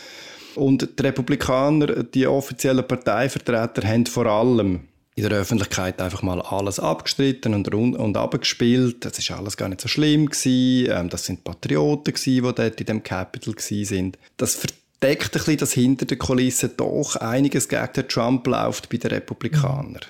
Und 0.56 1.00
die 1.00 1.04
Republikaner, 1.04 2.04
die 2.04 2.28
offiziellen 2.28 2.88
Parteivertreter, 2.88 3.88
haben 3.88 4.06
vor 4.06 4.28
allem 4.28 4.82
in 5.16 5.28
der 5.28 5.40
Öffentlichkeit 5.40 6.02
einfach 6.02 6.24
mal 6.24 6.42
alles 6.42 6.80
abgestritten 6.80 7.54
und, 7.54 7.74
und 7.74 8.18
abgespielt. 8.18 9.04
Das 9.04 9.18
ist 9.20 9.32
alles 9.32 9.58
gar 9.58 9.70
nicht 9.70 9.82
so 9.82 9.88
schlimm 9.88 10.28
gewesen. 10.28 10.90
Ähm, 10.92 11.10
das 11.10 11.26
sind 11.26 11.44
Patrioten 11.44 12.14
gewesen, 12.14 12.44
die 12.44 12.54
dort 12.54 12.80
in 12.80 12.86
dem 12.86 13.04
Capital 13.04 13.56
sind. 13.58 14.18
Das 14.38 14.56
deckt 15.02 15.36
ein 15.36 15.40
bisschen, 15.40 15.58
dass 15.58 15.74
hinter 15.74 16.06
den 16.06 16.20
Kulissen 16.20 16.72
doch 16.78 17.16
einiges 17.16 17.68
gegen 17.68 17.94
den 17.96 18.08
Trump 18.08 18.48
läuft 18.48 18.90
bei 18.90 18.98
den 18.98 19.12
Republikanern. 19.12 20.02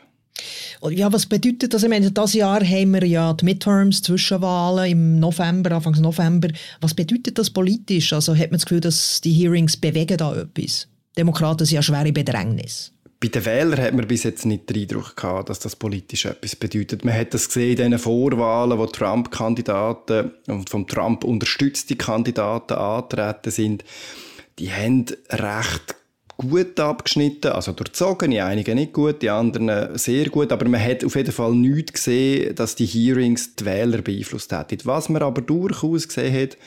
Ja, 0.89 1.13
was 1.13 1.27
bedeutet 1.27 1.73
das? 1.73 1.83
Ich 1.83 1.89
meine, 1.89 2.09
dieses 2.09 2.33
Jahr 2.33 2.63
haben 2.63 2.93
wir 2.93 3.05
ja 3.05 3.33
die 3.33 3.45
Midterms, 3.45 4.01
Zwischenwahlen 4.01 4.91
im 4.91 5.19
November, 5.19 5.73
Anfang 5.73 5.93
November. 6.01 6.49
Was 6.79 6.95
bedeutet 6.95 7.37
das 7.37 7.51
politisch? 7.51 8.11
Also 8.13 8.33
hat 8.35 8.49
man 8.49 8.57
das 8.57 8.65
Gefühl, 8.65 8.79
dass 8.79 9.21
die 9.21 9.33
Hearings 9.33 9.77
bewegen 9.77 10.17
da 10.17 10.35
etwas? 10.35 10.87
Demokraten 11.15 11.65
sind 11.65 11.75
ja 11.75 11.83
schwere 11.83 12.11
Bedrängnis. 12.11 12.91
Bei 13.19 13.27
den 13.27 13.45
Wählern 13.45 13.79
hat 13.79 13.93
man 13.93 14.07
bis 14.07 14.23
jetzt 14.23 14.47
nicht 14.47 14.67
den 14.67 14.81
Eindruck 14.81 15.15
gehabt, 15.15 15.49
dass 15.49 15.59
das 15.59 15.75
politisch 15.75 16.25
etwas 16.25 16.55
bedeutet. 16.55 17.05
Man 17.05 17.13
hat 17.13 17.35
das 17.35 17.47
gesehen 17.47 17.77
in 17.77 17.91
den 17.91 17.99
Vorwahlen, 17.99 18.79
wo 18.79 18.87
Trump-Kandidaten 18.87 20.31
und 20.47 20.71
vom 20.71 20.87
Trump 20.87 21.23
unterstützte 21.23 21.95
Kandidaten 21.95 22.73
antreten 22.73 23.51
sind 23.51 23.83
die 24.59 24.71
haben 24.71 25.05
recht 25.29 25.95
gut 26.37 26.79
abgeschnitten, 26.79 27.51
also 27.51 27.71
durchzogen, 27.71 28.31
die 28.31 28.41
einigen 28.41 28.75
nicht 28.75 28.93
gut, 28.93 29.21
die 29.21 29.29
anderen 29.29 29.97
sehr 29.97 30.29
gut, 30.29 30.51
aber 30.51 30.67
man 30.67 30.83
hat 30.83 31.03
auf 31.05 31.15
jeden 31.15 31.31
Fall 31.31 31.53
nichts 31.53 31.93
gesehen, 31.93 32.55
dass 32.55 32.75
die 32.75 32.85
Hearings 32.85 33.55
die 33.55 33.65
Wähler 33.65 34.01
beeinflusst 34.01 34.51
hätten. 34.51 34.79
Was 34.85 35.09
man 35.09 35.21
aber 35.21 35.41
durchaus 35.41 36.07
gesehen 36.07 36.41
hat, 36.41 36.57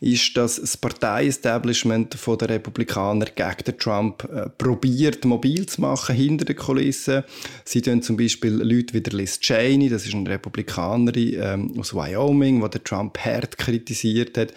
ist, 0.00 0.36
dass 0.36 0.56
das 0.56 0.76
Partei-Establishment 0.76 2.16
der 2.40 2.48
Republikaner 2.48 3.26
gegen 3.26 3.64
den 3.64 3.78
Trump 3.78 4.24
äh, 4.24 4.48
probiert, 4.48 5.24
mobil 5.24 5.66
zu 5.66 5.80
machen 5.80 6.16
hinter 6.16 6.44
den 6.44 6.56
Kulissen. 6.56 7.22
Sie 7.64 7.82
tun 7.82 8.02
zum 8.02 8.16
Beispiel 8.16 8.50
Leute 8.52 8.94
wie 8.94 9.16
Liz 9.16 9.38
Cheney, 9.38 9.88
das 9.88 10.04
ist 10.04 10.14
eine 10.14 10.28
Republikanerin 10.28 11.36
ähm, 11.40 11.74
aus 11.78 11.94
Wyoming, 11.94 12.62
die 12.62 12.70
der 12.70 12.82
Trump 12.82 13.16
hart 13.18 13.58
kritisiert 13.58 14.36
hat 14.36 14.52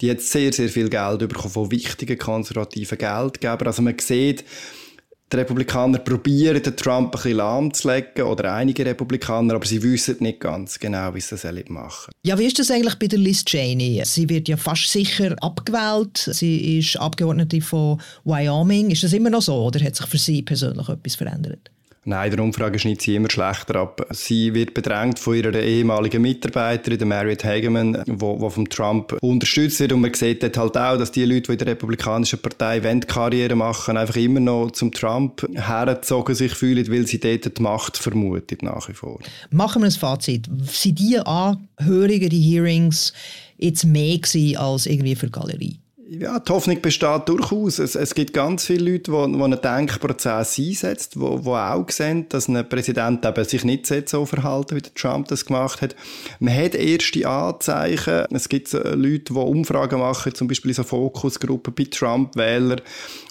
die 0.00 0.10
hat 0.10 0.20
sehr, 0.20 0.52
sehr 0.52 0.68
viel 0.68 0.88
Geld 0.88 1.20
bekommen 1.20 1.52
von 1.52 1.70
wichtigen 1.70 2.18
konservativen 2.18 2.98
Geldgebern. 2.98 3.66
Also 3.66 3.82
man 3.82 3.98
sieht, 3.98 4.44
die 5.30 5.36
Republikaner 5.36 5.98
probieren, 5.98 6.62
den 6.62 6.76
Trump 6.76 7.08
ein 7.08 7.10
bisschen 7.10 7.36
lahmzulegen, 7.36 8.24
oder 8.24 8.54
einige 8.54 8.86
Republikaner, 8.86 9.54
aber 9.54 9.66
sie 9.66 9.82
wissen 9.82 10.16
nicht 10.20 10.40
ganz 10.40 10.78
genau, 10.78 11.14
wie 11.14 11.20
sie 11.20 11.36
das 11.36 11.68
machen 11.68 12.12
Ja, 12.24 12.38
wie 12.38 12.46
ist 12.46 12.58
das 12.58 12.70
eigentlich 12.70 12.94
bei 12.94 13.08
der 13.08 13.18
Liz 13.18 13.44
Cheney? 13.44 14.00
Sie 14.04 14.28
wird 14.28 14.48
ja 14.48 14.56
fast 14.56 14.90
sicher 14.90 15.36
abgewählt. 15.42 16.30
Sie 16.32 16.78
ist 16.78 16.96
Abgeordnete 16.96 17.60
von 17.60 18.00
Wyoming. 18.24 18.90
Ist 18.90 19.04
das 19.04 19.12
immer 19.12 19.30
noch 19.30 19.42
so, 19.42 19.54
oder 19.54 19.84
hat 19.84 19.96
sich 19.96 20.06
für 20.06 20.18
Sie 20.18 20.42
persönlich 20.42 20.88
etwas 20.88 21.16
verändert? 21.16 21.70
Nein, 22.08 22.30
der 22.30 22.40
Umfrage 22.42 22.78
schneidet 22.78 23.02
sie 23.02 23.16
immer 23.16 23.30
schlechter 23.30 23.76
ab. 23.76 24.06
Sie 24.12 24.54
wird 24.54 24.72
bedrängt 24.72 25.18
von 25.18 25.34
ihrer 25.34 25.54
ehemaligen 25.60 26.22
Mitarbeiterin, 26.22 26.96
der 26.96 27.06
Marriott 27.06 27.44
Hageman, 27.44 28.02
wo, 28.06 28.40
wo 28.40 28.48
vom 28.48 28.66
Trump 28.66 29.18
unterstützt 29.20 29.78
wird. 29.78 29.92
Und 29.92 30.00
man 30.00 30.14
sieht 30.14 30.42
dort 30.42 30.56
halt 30.56 30.78
auch, 30.78 30.96
dass 30.96 31.12
die 31.12 31.26
Leute, 31.26 31.42
die 31.42 31.52
in 31.52 31.58
der 31.58 31.66
Republikanischen 31.66 32.38
Partei 32.38 32.82
wollen, 32.82 33.00
Karriere 33.00 33.54
machen, 33.56 33.98
einfach 33.98 34.16
immer 34.16 34.40
noch 34.40 34.70
zum 34.70 34.90
Trump 34.90 35.46
hergezogen 35.52 36.34
sich 36.34 36.54
fühlen, 36.54 36.90
weil 36.90 37.06
sie 37.06 37.20
dort 37.20 37.58
die 37.58 37.62
Macht 37.62 37.98
vermutet 37.98 38.62
nach 38.62 38.88
wie 38.88 38.94
vor. 38.94 39.18
Machen 39.50 39.82
wir 39.82 39.86
ein 39.88 39.92
Fazit. 39.92 40.48
Sind 40.64 40.98
die 40.98 41.18
Anhörungen, 41.18 42.30
die 42.30 42.40
Hearings, 42.40 43.12
jetzt 43.58 43.84
mehr 43.84 44.18
als 44.56 44.86
irgendwie 44.86 45.14
für 45.14 45.28
Galerie? 45.28 45.78
Ja, 46.10 46.38
die 46.38 46.50
Hoffnung 46.50 46.80
besteht 46.80 47.28
durchaus. 47.28 47.78
Es, 47.78 47.94
es 47.94 48.14
gibt 48.14 48.32
ganz 48.32 48.64
viele 48.64 48.92
Leute, 48.92 49.10
die, 49.10 49.32
die 49.36 49.42
einen 49.42 49.60
Denkprozess 49.60 50.58
einsetzen, 50.58 51.20
die, 51.20 51.42
die 51.42 51.48
auch 51.50 51.90
sehen, 51.90 52.26
dass 52.30 52.48
ein 52.48 52.66
Präsident 52.66 53.26
eben 53.26 53.44
sich 53.44 53.62
nicht 53.62 54.08
so 54.08 54.24
verhalten 54.24 54.76
wie 54.76 54.80
Trump 54.80 55.28
das 55.28 55.44
gemacht 55.44 55.82
hat. 55.82 55.94
Man 56.40 56.56
hat 56.56 56.74
erste 56.74 57.28
Anzeichen. 57.28 58.24
Es 58.30 58.48
gibt 58.48 58.72
Leute, 58.72 59.34
die 59.34 59.38
Umfragen 59.38 59.98
machen, 59.98 60.34
zum 60.34 60.48
Beispiel 60.48 60.70
in 60.70 60.76
so 60.76 60.82
Fokusgruppen 60.82 61.74
bei 61.74 61.84
Trump-Wählern. 61.84 62.80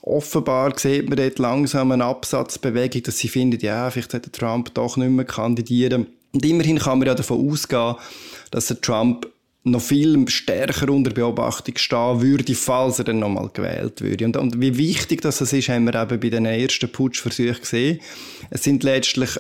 Offenbar 0.03 0.77
sieht 0.77 1.10
man 1.10 1.17
dort 1.17 1.39
langsam 1.39 1.91
eine 1.91 2.05
Absatzbewegung, 2.05 3.01
dass 3.01 3.17
sie 3.17 3.27
finden, 3.27 3.60
ja, 3.60 3.89
vielleicht 3.89 4.12
sollte 4.12 4.31
Trump 4.31 4.72
doch 4.75 4.98
nicht 4.98 5.10
mehr 5.10 5.25
kandidieren. 5.25 6.05
Und 6.31 6.46
immerhin 6.46 6.77
kann 6.77 7.00
man 7.00 7.07
ja 7.07 7.15
davon 7.15 7.50
ausgehen, 7.51 7.96
dass 8.51 8.67
der 8.67 8.79
Trump 8.81 9.27
noch 9.71 9.81
viel 9.81 10.27
stärker 10.27 10.89
unter 10.89 11.12
Beobachtung 11.12 11.77
stehen 11.77 12.21
würde, 12.21 12.55
falls 12.55 13.00
er 13.00 13.05
dann 13.05 13.19
nochmal 13.19 13.50
gewählt 13.53 14.01
würde. 14.01 14.25
Und, 14.25 14.38
und, 14.38 14.62
wie 14.62 14.77
wichtig 14.77 15.21
das 15.21 15.41
ist, 15.41 15.69
haben 15.69 15.86
wir 15.86 15.95
eben 15.95 16.19
bei 16.19 16.29
den 16.29 16.45
ersten 16.45 16.91
Putschversuchen 16.91 17.62
gesehen. 17.62 18.00
Es 18.50 18.63
sind 18.63 18.83
letztlich 18.83 19.39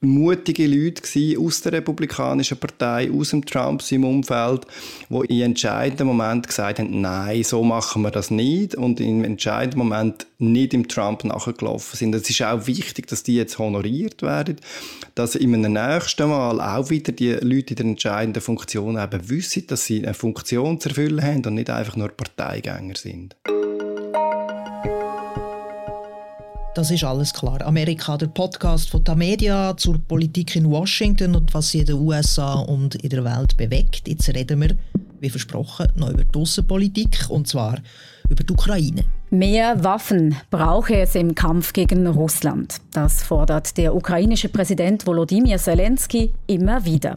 mutige 0.00 0.66
Leute 0.66 1.02
aus 1.40 1.60
der 1.62 1.72
Republikanischen 1.72 2.58
Partei, 2.58 3.10
aus 3.10 3.30
dem 3.30 3.44
Trump 3.44 3.82
im 3.90 4.04
Umfeld, 4.04 4.66
die 5.08 5.40
in 5.40 5.42
entscheidenden 5.42 6.06
Moment 6.06 6.46
gesagt 6.46 6.78
haben, 6.78 7.00
nein, 7.00 7.42
so 7.42 7.62
machen 7.62 8.02
wir 8.02 8.10
das 8.10 8.30
nicht 8.30 8.74
und 8.74 9.00
im 9.00 9.24
entscheidenden 9.24 9.78
Moment 9.78 10.26
nicht 10.38 10.74
im 10.74 10.86
Trump 10.86 11.24
nachgelaufen 11.24 11.96
sind. 11.96 12.14
Es 12.14 12.30
ist 12.30 12.42
auch 12.42 12.66
wichtig, 12.66 13.08
dass 13.08 13.22
die 13.22 13.36
jetzt 13.36 13.58
honoriert 13.58 14.22
werden, 14.22 14.56
dass 15.14 15.34
in 15.34 15.54
einem 15.54 15.72
nächsten 15.72 16.28
Mal 16.28 16.60
auch 16.60 16.90
wieder 16.90 17.12
die 17.12 17.32
Leute 17.32 17.70
in 17.70 17.76
der 17.76 17.86
entscheidenden 17.86 18.40
Funktion 18.40 18.98
eben 18.98 19.28
wissen, 19.28 19.66
dass 19.66 19.84
sie 19.84 20.04
eine 20.04 20.14
Funktion 20.14 20.80
zu 20.80 20.90
erfüllen 20.90 21.22
haben 21.22 21.44
und 21.44 21.54
nicht 21.54 21.70
einfach 21.70 21.96
nur 21.96 22.08
Parteigänger 22.08 22.96
sind. 22.96 23.36
Das 26.78 26.92
ist 26.92 27.02
alles 27.02 27.34
klar. 27.34 27.60
Amerika, 27.66 28.16
der 28.16 28.28
Podcast 28.28 28.90
von 28.90 29.04
Tamedia 29.04 29.76
zur 29.76 29.98
Politik 29.98 30.54
in 30.54 30.70
Washington 30.70 31.34
und 31.34 31.52
was 31.52 31.70
sie 31.70 31.80
in 31.80 31.86
den 31.86 31.96
USA 31.96 32.60
und 32.60 32.94
in 32.94 33.10
der 33.10 33.24
Welt 33.24 33.56
bewegt. 33.56 34.06
Jetzt 34.06 34.28
reden 34.28 34.60
wir, 34.60 34.76
wie 35.18 35.28
versprochen, 35.28 35.88
noch 35.96 36.10
über 36.10 36.22
die 36.22 36.38
Außenpolitik 36.38 37.26
und 37.30 37.48
zwar 37.48 37.78
über 38.28 38.44
die 38.44 38.52
Ukraine. 38.52 39.06
Mehr 39.30 39.82
Waffen 39.82 40.36
brauche 40.52 41.00
es 41.00 41.16
im 41.16 41.34
Kampf 41.34 41.72
gegen 41.72 42.06
Russland. 42.06 42.76
Das 42.92 43.24
fordert 43.24 43.76
der 43.76 43.96
ukrainische 43.96 44.48
Präsident 44.48 45.04
Volodymyr 45.04 45.58
Zelensky 45.58 46.32
immer 46.46 46.84
wieder. 46.84 47.14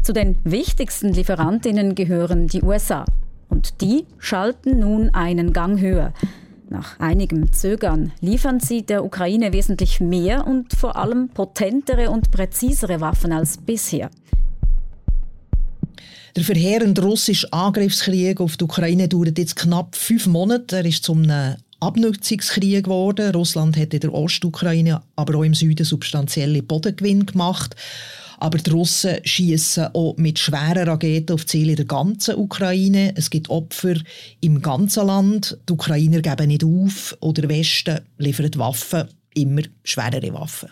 Zu 0.00 0.12
den 0.12 0.38
wichtigsten 0.44 1.12
Lieferantinnen 1.12 1.96
gehören 1.96 2.46
die 2.46 2.62
USA. 2.62 3.04
Und 3.48 3.80
die 3.80 4.06
schalten 4.20 4.78
nun 4.78 5.12
einen 5.12 5.52
Gang 5.52 5.80
höher. 5.80 6.12
Nach 6.68 6.98
einigem 6.98 7.52
Zögern 7.52 8.12
liefern 8.20 8.58
sie 8.58 8.82
der 8.82 9.04
Ukraine 9.04 9.52
wesentlich 9.52 10.00
mehr 10.00 10.46
und 10.46 10.72
vor 10.72 10.96
allem 10.96 11.28
potentere 11.28 12.10
und 12.10 12.32
präzisere 12.32 13.00
Waffen 13.00 13.32
als 13.32 13.56
bisher. 13.56 14.10
Der 16.34 16.44
verheerende 16.44 17.02
russische 17.02 17.52
Angriffskrieg 17.52 18.40
auf 18.40 18.56
die 18.56 18.64
Ukraine 18.64 19.08
dauert 19.08 19.38
jetzt 19.38 19.56
knapp 19.56 19.94
fünf 19.94 20.26
Monate. 20.26 20.76
Er 20.76 20.84
ist 20.84 21.04
zum 21.04 21.24
Abnutzungskrieg 21.78 22.84
geworden. 22.84 23.32
Russland 23.32 23.76
hat 23.76 23.94
in 23.94 24.00
der 24.00 24.12
Ostukraine, 24.12 25.02
aber 25.14 25.38
auch 25.38 25.44
im 25.44 25.54
Süden 25.54 25.84
substanzielle 25.84 26.62
Bodengewinn 26.62 27.26
gemacht. 27.26 27.76
Aber 28.38 28.58
die 28.58 28.70
Russen 28.70 29.18
schießen 29.24 29.94
auch 29.94 30.16
mit 30.16 30.38
schweren 30.38 30.88
Raketen 30.88 31.32
auf 31.32 31.46
Ziele 31.46 31.74
der 31.74 31.86
ganzen 31.86 32.36
Ukraine. 32.36 33.12
Es 33.16 33.30
gibt 33.30 33.50
Opfer 33.50 33.94
im 34.40 34.60
ganzen 34.60 35.06
Land. 35.06 35.58
Die 35.68 35.72
Ukrainer 35.72 36.20
geben 36.20 36.48
nicht 36.48 36.64
auf 36.64 37.16
oder 37.20 37.42
der 37.42 37.50
Westen 37.50 38.00
liefert 38.18 38.58
Waffen, 38.58 39.08
immer 39.34 39.62
schwerere 39.84 40.32
Waffen. 40.34 40.70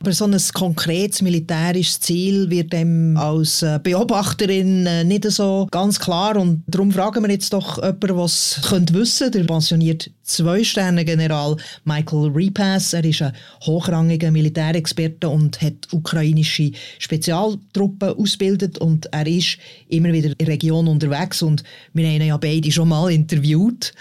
Aber 0.00 0.12
so 0.12 0.26
ein 0.26 0.36
konkretes 0.52 1.22
militärisches 1.22 2.00
Ziel 2.00 2.50
wird 2.50 2.72
dem 2.72 3.16
als 3.16 3.62
äh, 3.62 3.80
Beobachterin 3.82 4.86
äh, 4.86 5.04
nicht 5.04 5.24
so 5.30 5.66
ganz 5.70 5.98
klar. 5.98 6.36
Und 6.36 6.62
darum 6.66 6.92
fragen 6.92 7.22
wir 7.24 7.30
jetzt 7.30 7.52
doch 7.52 7.78
jemanden, 7.78 8.16
was 8.16 8.60
könnte 8.68 8.94
wissen. 8.94 9.32
Der 9.32 9.44
pensioniert 9.44 10.10
Zwei-Sterne-General 10.22 11.56
Michael 11.84 12.30
Repass. 12.34 12.92
Er 12.92 13.04
ist 13.04 13.22
ein 13.22 13.32
hochrangiger 13.62 14.30
Militärexperte 14.30 15.28
und 15.28 15.60
hat 15.62 15.92
ukrainische 15.92 16.72
Spezialtruppen 16.98 18.10
ausgebildet. 18.10 18.78
Und 18.78 19.06
er 19.12 19.26
ist 19.26 19.58
immer 19.88 20.12
wieder 20.12 20.28
in 20.28 20.38
der 20.38 20.48
Region 20.48 20.88
unterwegs. 20.88 21.42
Und 21.42 21.62
wir 21.94 22.06
haben 22.06 22.16
ihn 22.16 22.26
ja 22.26 22.36
beide 22.36 22.70
schon 22.70 22.88
mal 22.88 23.10
interviewt. 23.10 23.94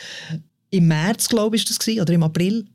Im 0.72 0.88
März, 0.88 1.30
glaube 1.30 1.56
ich, 1.56 1.64
war 1.64 1.78
das, 1.78 2.02
oder 2.02 2.14
im 2.14 2.24
April. 2.24 2.66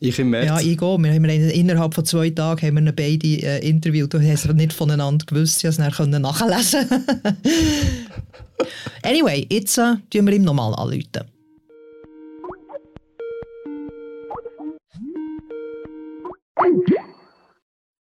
Ich 0.00 0.18
im 0.18 0.30
März? 0.30 0.46
Ja, 0.46 0.60
ich 0.60 0.76
gehe. 0.76 0.98
Wir 0.98 1.12
haben 1.12 1.24
innerhalb 1.24 1.94
von 1.94 2.04
zwei 2.04 2.30
Tagen 2.30 2.66
haben 2.66 2.84
wir 2.84 2.92
beide 2.92 3.26
äh, 3.26 3.68
interviewt. 3.68 4.12
Du 4.12 4.20
hast 4.20 4.52
nicht 4.52 4.72
voneinander 4.72 5.24
gewusst, 5.24 5.60
sie 5.60 5.68
es 5.68 5.78
nachlesen 5.78 6.88
Anyway, 9.02 9.46
jetzt 9.50 9.78
äh, 9.78 9.96
tun 10.10 10.26
wir 10.26 10.32
ihm 10.32 10.42
nochmal 10.42 10.74
anrufen. 10.74 11.30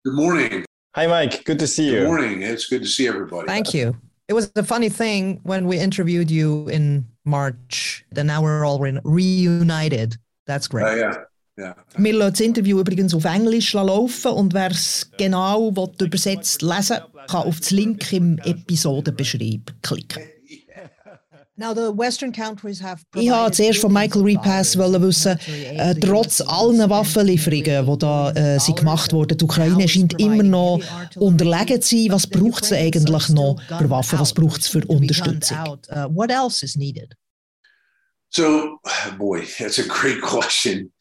Good 0.06 0.16
morning. 0.16 0.66
Hi, 0.96 1.08
Mike. 1.08 1.46
Good 1.46 1.60
to 1.60 1.68
see 1.68 1.86
you. 1.86 2.00
Good 2.02 2.08
morning. 2.08 2.42
It's 2.42 2.68
good 2.68 2.82
to 2.82 2.88
see 2.88 3.08
everybody. 3.08 3.48
Thank 3.48 3.74
you. 3.74 3.96
It 4.28 4.34
was 4.34 4.52
a 4.56 4.64
funny 4.64 4.90
thing 4.90 5.40
when 5.44 5.68
we 5.68 5.78
interviewed 5.78 6.30
you 6.32 6.68
in 6.70 7.06
March. 7.26 8.06
Then 8.12 8.28
now 8.28 8.42
we're 8.42 8.66
all 8.66 8.80
reunited. 8.80 10.18
That's 10.46 10.68
great. 10.68 10.86
Uh, 10.86 10.96
yeah. 10.96 11.14
Ja. 11.56 11.76
Wir 11.98 12.14
lassen 12.14 12.34
das 12.34 12.40
Interview 12.40 12.80
übrigens 12.80 13.14
auf 13.14 13.26
Englisch 13.26 13.74
laufen 13.74 14.32
und 14.32 14.54
wer 14.54 14.72
es 14.72 15.10
genau 15.18 15.70
übersetzt 15.70 16.64
lesen 16.64 16.98
kann 17.28 17.44
auf 17.44 17.60
das 17.60 17.70
Link 17.72 18.12
im 18.12 18.40
Episodenbeschreib 18.40 19.72
klicken. 19.82 20.24
Ich 21.56 21.66
wollte 23.30 23.52
zuerst 23.52 23.80
von 23.80 23.94
Michael 23.94 24.24
Repass 24.24 24.76
wissen, 24.76 25.38
äh, 25.48 25.94
trotz 25.94 26.42
allen 26.42 26.90
Waffenlieferungen, 26.90 27.86
die 27.86 27.98
da 28.00 28.32
äh, 28.32 28.60
sind 28.60 28.80
gemacht 28.80 29.14
wurden, 29.14 29.38
die 29.38 29.46
Ukraine 29.46 29.88
scheint 29.88 30.20
immer 30.20 30.42
noch 30.42 30.80
unterlegen 31.16 31.80
zu 31.80 31.96
sein. 31.96 32.12
Was 32.12 32.26
braucht 32.26 32.64
es 32.64 32.72
eigentlich 32.72 33.30
noch 33.30 33.62
für 33.78 33.88
Waffen? 33.88 34.20
Was 34.20 34.34
braucht 34.34 34.62
es 34.62 34.68
für 34.68 34.84
Unterstützung? 34.88 35.58
Uh, 35.92 36.08
what 36.10 36.32
else 36.32 36.66
is 36.66 36.76
needed? 36.76 37.16
So, 38.32 38.80
boy, 39.20 39.46
that's 39.60 39.78
a 39.78 39.84
great 39.84 40.22
question. 40.24 40.92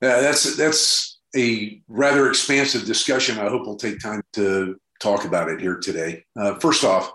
Uh, 0.00 0.20
that's 0.20 0.56
that's 0.56 1.18
a 1.36 1.82
rather 1.88 2.28
expansive 2.28 2.84
discussion. 2.84 3.38
I 3.38 3.48
hope 3.48 3.66
we'll 3.66 3.76
take 3.76 4.00
time 4.00 4.22
to 4.34 4.78
talk 5.00 5.24
about 5.24 5.48
it 5.48 5.60
here 5.60 5.76
today. 5.76 6.24
Uh, 6.36 6.54
first 6.54 6.84
off, 6.84 7.12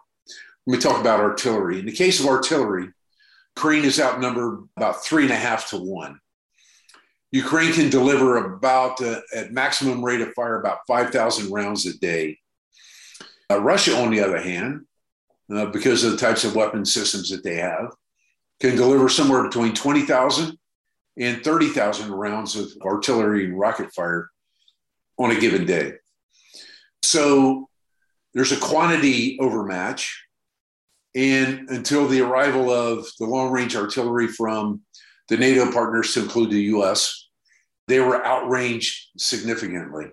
let 0.68 0.76
me 0.76 0.82
talk 0.82 1.00
about 1.00 1.20
artillery. 1.20 1.80
In 1.80 1.86
the 1.86 1.92
case 1.92 2.20
of 2.20 2.28
artillery, 2.28 2.90
Ukraine 3.56 3.86
is 3.86 4.00
outnumbered 4.00 4.68
about 4.78 5.04
three 5.04 5.24
and 5.24 5.32
a 5.32 5.36
half 5.36 5.70
to 5.70 5.78
one. 5.78 6.20
Ukraine 7.32 7.74
can 7.74 7.90
deliver 7.90 8.38
about 8.38 9.02
uh, 9.02 9.22
at 9.34 9.52
maximum 9.52 10.04
rate 10.04 10.22
of 10.22 10.34
fire 10.34 10.60
about 10.60 10.80
5,000 10.88 11.52
rounds 11.52 11.86
a 11.86 11.98
day. 11.98 12.38
Uh, 13.50 13.60
Russia, 13.60 13.98
on 13.98 14.12
the 14.12 14.20
other 14.20 14.40
hand, 14.40 14.86
uh, 15.52 15.66
because 15.66 16.04
of 16.04 16.12
the 16.12 16.18
types 16.18 16.44
of 16.44 16.56
weapon 16.56 16.86
systems 16.86 17.30
that 17.30 17.44
they 17.44 17.56
have, 17.56 17.92
can 18.60 18.76
deliver 18.76 19.10
somewhere 19.10 19.44
between 19.44 19.74
20,000 19.74 20.58
and 21.18 21.44
30,000 21.44 22.12
rounds 22.12 22.56
of 22.56 22.72
artillery 22.82 23.46
and 23.46 23.60
rocket 23.60 23.94
fire 23.94 24.30
on 25.18 25.32
a 25.32 25.40
given 25.40 25.66
day. 25.66 25.94
So 27.04 27.70
there's 28.34 28.52
a 28.52 28.60
quantity 28.60 29.38
overmatch. 29.40 30.26
And 31.16 31.70
until 31.70 32.08
the 32.08 32.22
arrival 32.22 32.72
of 32.72 33.06
the 33.20 33.26
long 33.26 33.52
range 33.52 33.76
artillery 33.76 34.28
from 34.28 34.82
the 35.30 35.38
NATO 35.38 35.72
partners 35.72 36.14
to 36.14 36.24
include 36.24 36.50
the 36.50 36.64
US, 36.76 37.30
they 37.88 38.00
were 38.00 38.26
outranged 38.26 39.10
significantly. 39.18 40.08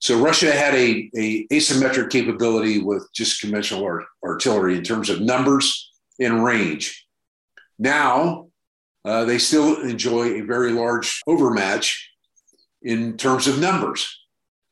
So 0.00 0.20
Russia 0.20 0.52
had 0.52 0.74
a, 0.74 1.10
a 1.16 1.46
asymmetric 1.48 2.10
capability 2.10 2.78
with 2.78 3.08
just 3.14 3.40
conventional 3.40 3.84
art, 3.84 4.04
artillery 4.22 4.76
in 4.76 4.84
terms 4.84 5.08
of 5.08 5.22
numbers 5.22 5.90
and 6.20 6.44
range. 6.44 7.06
Now 7.78 8.48
uh, 9.04 9.24
they 9.24 9.38
still 9.38 9.80
enjoy 9.82 10.34
a 10.34 10.40
very 10.40 10.72
large 10.72 11.20
overmatch 11.26 12.10
in 12.82 13.16
terms 13.16 13.46
of 13.46 13.60
numbers. 13.60 14.20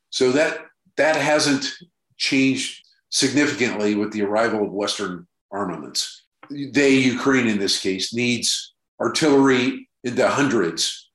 So 0.09 0.31
that 0.31 0.59
that 0.97 1.15
hasn't 1.15 1.71
changed 2.17 2.83
significantly 3.09 3.95
with 3.95 4.11
the 4.11 4.23
arrival 4.23 4.63
of 4.65 4.71
Western 4.71 5.27
armaments. 5.51 6.25
They, 6.49 6.95
Ukraine 6.95 7.47
in 7.47 7.59
this 7.59 7.79
case, 7.79 8.13
needs 8.13 8.73
artillery 8.99 9.89
in 10.03 10.15
the 10.15 10.29
hundreds, 10.29 11.09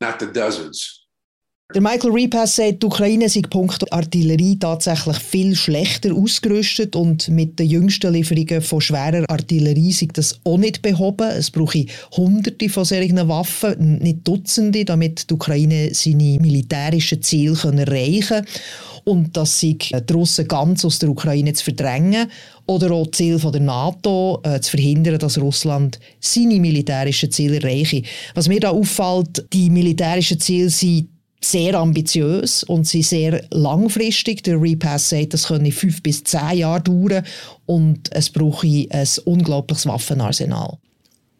not 0.00 0.18
the 0.18 0.26
dozens. 0.26 0.97
Der 1.74 1.82
Michael 1.82 2.12
Repass 2.12 2.56
sagt, 2.56 2.82
die 2.82 2.86
Ukraine 2.86 3.28
sei 3.28 3.42
Punkt 3.42 3.92
Artillerie 3.92 4.58
tatsächlich 4.58 5.18
viel 5.18 5.54
schlechter 5.54 6.14
ausgerüstet 6.14 6.96
und 6.96 7.28
mit 7.28 7.58
den 7.58 7.68
jüngsten 7.68 8.10
Lieferungen 8.10 8.62
von 8.62 8.80
schwerer 8.80 9.26
Artillerie 9.28 9.92
sei 9.92 10.08
das 10.10 10.40
auch 10.44 10.56
nicht 10.56 10.80
behoben. 10.80 11.28
Es 11.28 11.50
brauche 11.50 11.84
hunderte 12.16 12.70
von 12.70 12.86
solchen 12.86 13.28
Waffen, 13.28 13.98
nicht 13.98 14.26
Dutzende, 14.26 14.86
damit 14.86 15.28
die 15.28 15.34
Ukraine 15.34 15.90
seine 15.92 16.38
militärischen 16.40 17.20
Ziele 17.20 17.58
erreichen 17.62 18.46
kann. 18.46 18.46
Und 19.04 19.36
das 19.36 19.60
sei 19.60 19.76
die 19.78 20.12
Russen 20.14 20.48
ganz 20.48 20.86
aus 20.86 20.98
der 21.00 21.10
Ukraine 21.10 21.52
zu 21.52 21.64
verdrängen 21.64 22.30
oder 22.64 22.92
auch 22.92 23.10
Ziel 23.10 23.38
der 23.38 23.60
NATO 23.60 24.40
äh, 24.42 24.58
zu 24.60 24.70
verhindern, 24.70 25.18
dass 25.18 25.38
Russland 25.38 26.00
seine 26.18 26.60
militärischen 26.60 27.30
Ziele 27.30 27.56
erreiche. 27.60 28.02
Was 28.34 28.48
mir 28.48 28.60
da 28.60 28.70
auffällt, 28.70 29.46
die 29.52 29.68
militärischen 29.68 30.40
Ziele 30.40 30.70
sind 30.70 31.08
sehr 31.40 31.74
ambitiös 31.74 32.62
und 32.64 32.86
sie 32.86 33.02
sehr 33.02 33.44
langfristig. 33.50 34.42
Der 34.42 34.60
Repass 34.60 35.10
sagt, 35.10 35.34
das 35.34 35.48
könne 35.48 35.72
fünf 35.72 36.02
bis 36.02 36.24
zehn 36.24 36.58
Jahre 36.58 36.82
dauern 36.82 37.24
und 37.66 38.10
es 38.12 38.30
brauche 38.30 38.66
ein 38.66 39.08
unglaubliches 39.24 39.86
Waffenarsenal. 39.86 40.78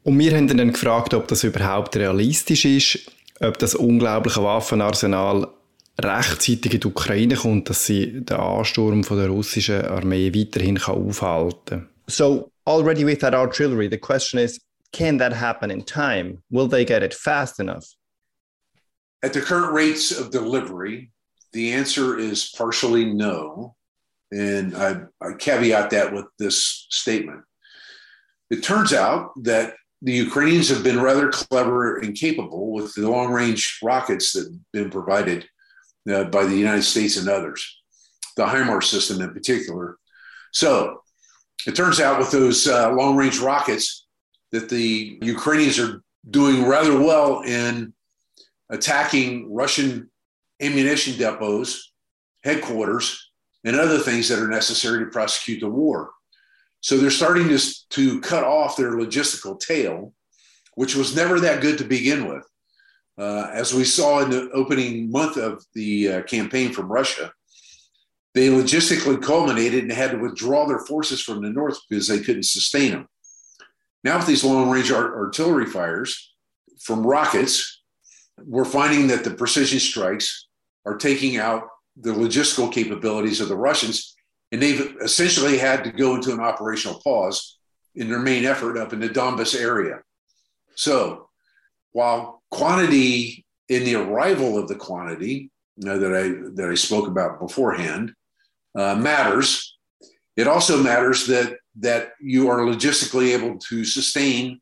Und 0.04 0.18
wir 0.18 0.36
haben 0.36 0.48
dann 0.48 0.72
gefragt, 0.72 1.12
ob 1.14 1.28
das 1.28 1.44
überhaupt 1.44 1.96
realistisch 1.96 2.64
ist, 2.64 3.10
ob 3.40 3.58
das 3.58 3.74
unglaubliche 3.74 4.42
Waffenarsenal 4.42 5.48
rechtzeitig 6.00 6.74
in 6.74 6.80
die 6.80 6.86
Ukraine 6.86 7.34
kommt, 7.34 7.68
dass 7.68 7.86
sie 7.86 8.24
den 8.24 8.36
Ansturm 8.36 9.02
von 9.04 9.18
der 9.18 9.28
russischen 9.28 9.84
Armee 9.84 10.32
weiterhin 10.32 10.78
aufhalten 10.78 11.58
kann. 11.66 11.88
So 12.06 12.50
already 12.64 13.04
with 13.04 13.18
that 13.18 13.34
artillery, 13.34 13.88
the 13.90 13.98
question 13.98 14.40
is, 14.40 14.58
can 14.92 15.18
that 15.18 15.38
happen 15.38 15.70
in 15.70 15.84
time? 15.84 16.38
Will 16.50 16.68
they 16.68 16.84
get 16.84 17.02
it 17.02 17.12
fast 17.12 17.60
enough? 17.60 17.97
At 19.22 19.32
the 19.32 19.40
current 19.40 19.72
rates 19.72 20.16
of 20.16 20.30
delivery, 20.30 21.10
the 21.52 21.72
answer 21.72 22.18
is 22.18 22.52
partially 22.56 23.04
no. 23.04 23.74
And 24.30 24.76
I, 24.76 25.02
I 25.20 25.32
caveat 25.38 25.90
that 25.90 26.12
with 26.12 26.26
this 26.38 26.86
statement. 26.90 27.42
It 28.50 28.62
turns 28.62 28.92
out 28.92 29.30
that 29.44 29.74
the 30.02 30.12
Ukrainians 30.12 30.68
have 30.68 30.84
been 30.84 31.00
rather 31.00 31.30
clever 31.30 31.98
and 31.98 32.14
capable 32.14 32.72
with 32.72 32.94
the 32.94 33.08
long 33.08 33.32
range 33.32 33.78
rockets 33.82 34.32
that 34.32 34.44
have 34.44 34.72
been 34.72 34.90
provided 34.90 35.48
uh, 36.10 36.24
by 36.24 36.44
the 36.44 36.56
United 36.56 36.82
States 36.82 37.16
and 37.16 37.28
others, 37.28 37.80
the 38.36 38.46
HIMARS 38.46 38.84
system 38.84 39.20
in 39.20 39.32
particular. 39.32 39.98
So 40.52 41.02
it 41.66 41.74
turns 41.74 42.00
out 42.00 42.18
with 42.18 42.30
those 42.30 42.68
uh, 42.68 42.92
long 42.92 43.16
range 43.16 43.40
rockets 43.40 44.06
that 44.52 44.68
the 44.68 45.18
Ukrainians 45.20 45.78
are 45.78 46.02
doing 46.30 46.64
rather 46.64 46.98
well 46.98 47.42
in 47.42 47.92
attacking 48.70 49.52
Russian 49.52 50.10
ammunition 50.60 51.18
depots, 51.18 51.92
headquarters, 52.44 53.30
and 53.64 53.76
other 53.76 53.98
things 53.98 54.28
that 54.28 54.38
are 54.38 54.48
necessary 54.48 55.04
to 55.04 55.10
prosecute 55.10 55.60
the 55.60 55.68
war. 55.68 56.10
So 56.80 56.96
they're 56.96 57.10
starting 57.10 57.48
to, 57.48 57.58
to 57.90 58.20
cut 58.20 58.44
off 58.44 58.76
their 58.76 58.92
logistical 58.92 59.58
tail, 59.58 60.12
which 60.74 60.94
was 60.94 61.16
never 61.16 61.40
that 61.40 61.60
good 61.60 61.78
to 61.78 61.84
begin 61.84 62.28
with. 62.28 62.44
Uh, 63.18 63.50
as 63.52 63.74
we 63.74 63.84
saw 63.84 64.20
in 64.20 64.30
the 64.30 64.48
opening 64.50 65.10
month 65.10 65.36
of 65.36 65.64
the 65.74 66.08
uh, 66.08 66.22
campaign 66.22 66.72
from 66.72 66.90
Russia, 66.90 67.32
they 68.34 68.48
logistically 68.48 69.20
culminated 69.20 69.82
and 69.82 69.92
had 69.92 70.12
to 70.12 70.18
withdraw 70.18 70.66
their 70.66 70.78
forces 70.78 71.20
from 71.20 71.42
the 71.42 71.50
north 71.50 71.78
because 71.88 72.06
they 72.06 72.20
couldn't 72.20 72.44
sustain 72.44 72.92
them. 72.92 73.08
Now, 74.04 74.18
with 74.18 74.28
these 74.28 74.44
long 74.44 74.70
range 74.70 74.92
art- 74.92 75.14
artillery 75.14 75.66
fires 75.66 76.32
from 76.80 77.04
rockets, 77.04 77.77
we're 78.46 78.64
finding 78.64 79.06
that 79.08 79.24
the 79.24 79.30
precision 79.30 79.80
strikes 79.80 80.46
are 80.86 80.96
taking 80.96 81.36
out 81.36 81.68
the 81.96 82.10
logistical 82.10 82.72
capabilities 82.72 83.40
of 83.40 83.48
the 83.48 83.56
Russians, 83.56 84.14
and 84.52 84.62
they've 84.62 84.96
essentially 85.02 85.58
had 85.58 85.84
to 85.84 85.90
go 85.90 86.14
into 86.14 86.32
an 86.32 86.40
operational 86.40 87.00
pause 87.00 87.58
in 87.94 88.08
their 88.08 88.20
main 88.20 88.44
effort 88.44 88.78
up 88.78 88.92
in 88.92 89.00
the 89.00 89.08
Donbas 89.08 89.58
area. 89.58 90.00
So, 90.74 91.28
while 91.92 92.42
quantity 92.50 93.44
in 93.68 93.84
the 93.84 93.96
arrival 93.96 94.56
of 94.56 94.68
the 94.68 94.76
quantity 94.76 95.50
you 95.76 95.86
know, 95.86 95.98
that 95.98 96.14
I 96.14 96.28
that 96.54 96.70
I 96.70 96.74
spoke 96.74 97.08
about 97.08 97.40
beforehand 97.40 98.12
uh, 98.74 98.94
matters, 98.94 99.76
it 100.36 100.46
also 100.46 100.82
matters 100.82 101.26
that 101.26 101.58
that 101.80 102.12
you 102.20 102.48
are 102.48 102.60
logistically 102.60 103.34
able 103.34 103.58
to 103.58 103.84
sustain 103.84 104.60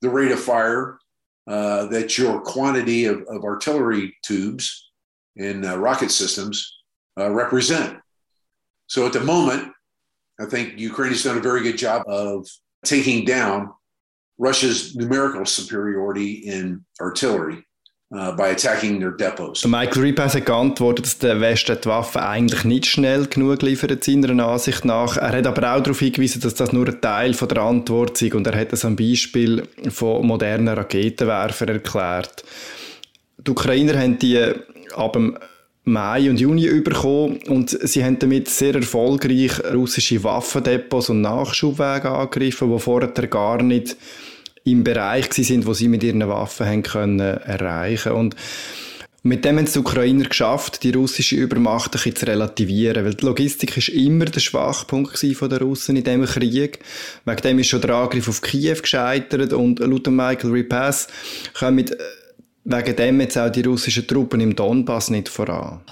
the 0.00 0.10
rate 0.10 0.32
of 0.32 0.40
fire 0.40 0.98
uh, 1.46 1.86
that 1.86 2.16
your 2.18 2.40
quantity 2.40 3.06
of, 3.06 3.22
of 3.28 3.44
artillery 3.44 4.16
tubes 4.24 4.90
and 5.36 5.64
uh, 5.64 5.78
rocket 5.78 6.10
systems 6.10 6.78
uh, 7.18 7.30
represent. 7.30 7.98
So 8.86 9.06
at 9.06 9.12
the 9.12 9.20
moment, 9.20 9.72
I 10.40 10.46
think 10.46 10.78
Ukraine 10.78 11.10
has 11.10 11.24
done 11.24 11.38
a 11.38 11.40
very 11.40 11.62
good 11.62 11.78
job 11.78 12.02
of 12.06 12.46
taking 12.84 13.24
down 13.24 13.72
Russia's 14.38 14.96
numerical 14.96 15.46
superiority 15.46 16.32
in 16.32 16.84
artillery. 17.00 17.64
Uh, 18.14 18.30
by 18.36 18.50
attacking 18.50 19.00
their 19.00 19.12
depots. 19.12 19.64
Michael 19.64 20.02
Repass 20.02 20.34
hat 20.34 20.44
geantwortet, 20.44 21.06
dass 21.06 21.16
der 21.16 21.40
Westen 21.40 21.78
die 21.82 21.88
Waffen 21.88 22.20
eigentlich 22.20 22.64
nicht 22.64 22.84
schnell 22.84 23.26
genug 23.26 23.62
liefert, 23.62 24.04
seiner 24.04 24.46
Ansicht 24.46 24.84
nach. 24.84 25.16
Er 25.16 25.32
hat 25.32 25.46
aber 25.46 25.74
auch 25.74 25.82
darauf 25.82 25.98
hingewiesen, 25.98 26.42
dass 26.42 26.54
das 26.54 26.74
nur 26.74 26.86
ein 26.86 27.00
Teil 27.00 27.32
von 27.32 27.48
der 27.48 27.62
Antwort 27.62 28.20
ist 28.20 28.34
und 28.34 28.46
er 28.46 28.60
hat 28.60 28.70
das 28.74 28.84
am 28.84 28.96
Beispiel 28.96 29.62
von 29.88 30.26
modernen 30.26 30.68
Raketenwerfern 30.68 31.70
erklärt. 31.70 32.44
Die 33.38 33.50
Ukrainer 33.50 33.98
haben 33.98 34.18
die 34.18 34.44
ab 34.94 35.14
dem 35.14 35.38
Mai 35.84 36.28
und 36.28 36.38
Juni 36.38 36.68
bekommen 36.80 37.38
und 37.48 37.70
sie 37.70 38.04
haben 38.04 38.18
damit 38.18 38.46
sehr 38.50 38.74
erfolgreich 38.74 39.52
russische 39.72 40.22
Waffendepots 40.22 41.08
und 41.08 41.22
Nachschubwege 41.22 42.10
angegriffen, 42.10 42.70
die 42.70 42.78
vorher 42.78 43.08
gar 43.08 43.62
nicht 43.62 43.96
im 44.64 44.84
Bereich 44.84 45.32
sind, 45.32 45.66
wo 45.66 45.74
sie 45.74 45.88
mit 45.88 46.02
ihren 46.02 46.26
Waffen 46.28 46.66
haben 46.66 46.82
können 46.82 47.20
erreichen 47.20 48.12
und 48.12 48.36
mit 49.24 49.44
dem 49.44 49.56
haben 49.56 49.66
es 49.66 49.74
die 49.74 49.78
Ukrainer 49.78 50.24
geschafft, 50.24 50.82
die 50.82 50.90
russische 50.90 51.36
Übermacht 51.36 51.90
ein 51.90 51.92
bisschen 51.92 52.16
zu 52.16 52.26
relativieren, 52.26 53.04
weil 53.04 53.14
die 53.14 53.24
Logistik 53.24 53.76
ist 53.76 53.90
immer 53.90 54.24
der 54.24 54.40
Schwachpunkt 54.40 55.16
von 55.16 55.48
der 55.48 55.60
Russen 55.60 55.94
in 55.94 56.02
diesem 56.02 56.24
Krieg. 56.24 56.80
Wegen 57.24 57.42
dem 57.42 57.58
ist 57.60 57.68
schon 57.68 57.82
der 57.82 57.94
Angriff 57.94 58.28
auf 58.28 58.40
Kiew 58.42 58.80
gescheitert 58.82 59.52
und 59.52 59.78
laut 59.78 60.08
Michael 60.08 60.50
Repass 60.50 61.06
kommen 61.56 61.88
wegen 62.64 62.96
dem 62.96 63.20
jetzt 63.20 63.38
auch 63.38 63.50
die 63.50 63.62
russischen 63.62 64.06
Truppen 64.08 64.40
im 64.40 64.56
Donbass 64.56 65.10
nicht 65.10 65.28
voran. 65.28 65.82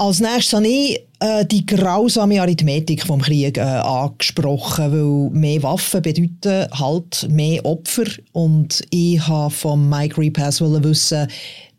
Als 0.00 0.18
nächstes 0.18 0.54
habe 0.54 0.66
ich 0.66 1.06
äh, 1.18 1.44
die 1.44 1.66
grausame 1.66 2.40
Arithmetik 2.40 3.04
vom 3.06 3.20
Krieg 3.20 3.58
äh, 3.58 3.60
angesprochen, 3.60 4.92
weil 4.92 5.38
mehr 5.38 5.62
Waffen 5.62 6.00
bedeuten 6.00 6.66
halt 6.72 7.28
mehr 7.28 7.62
Opfer 7.66 8.06
und 8.32 8.82
ich 8.88 9.20
habe 9.28 9.50
von 9.50 9.90
Mike 9.90 10.16
Repass 10.16 10.62
wissen, 10.62 11.28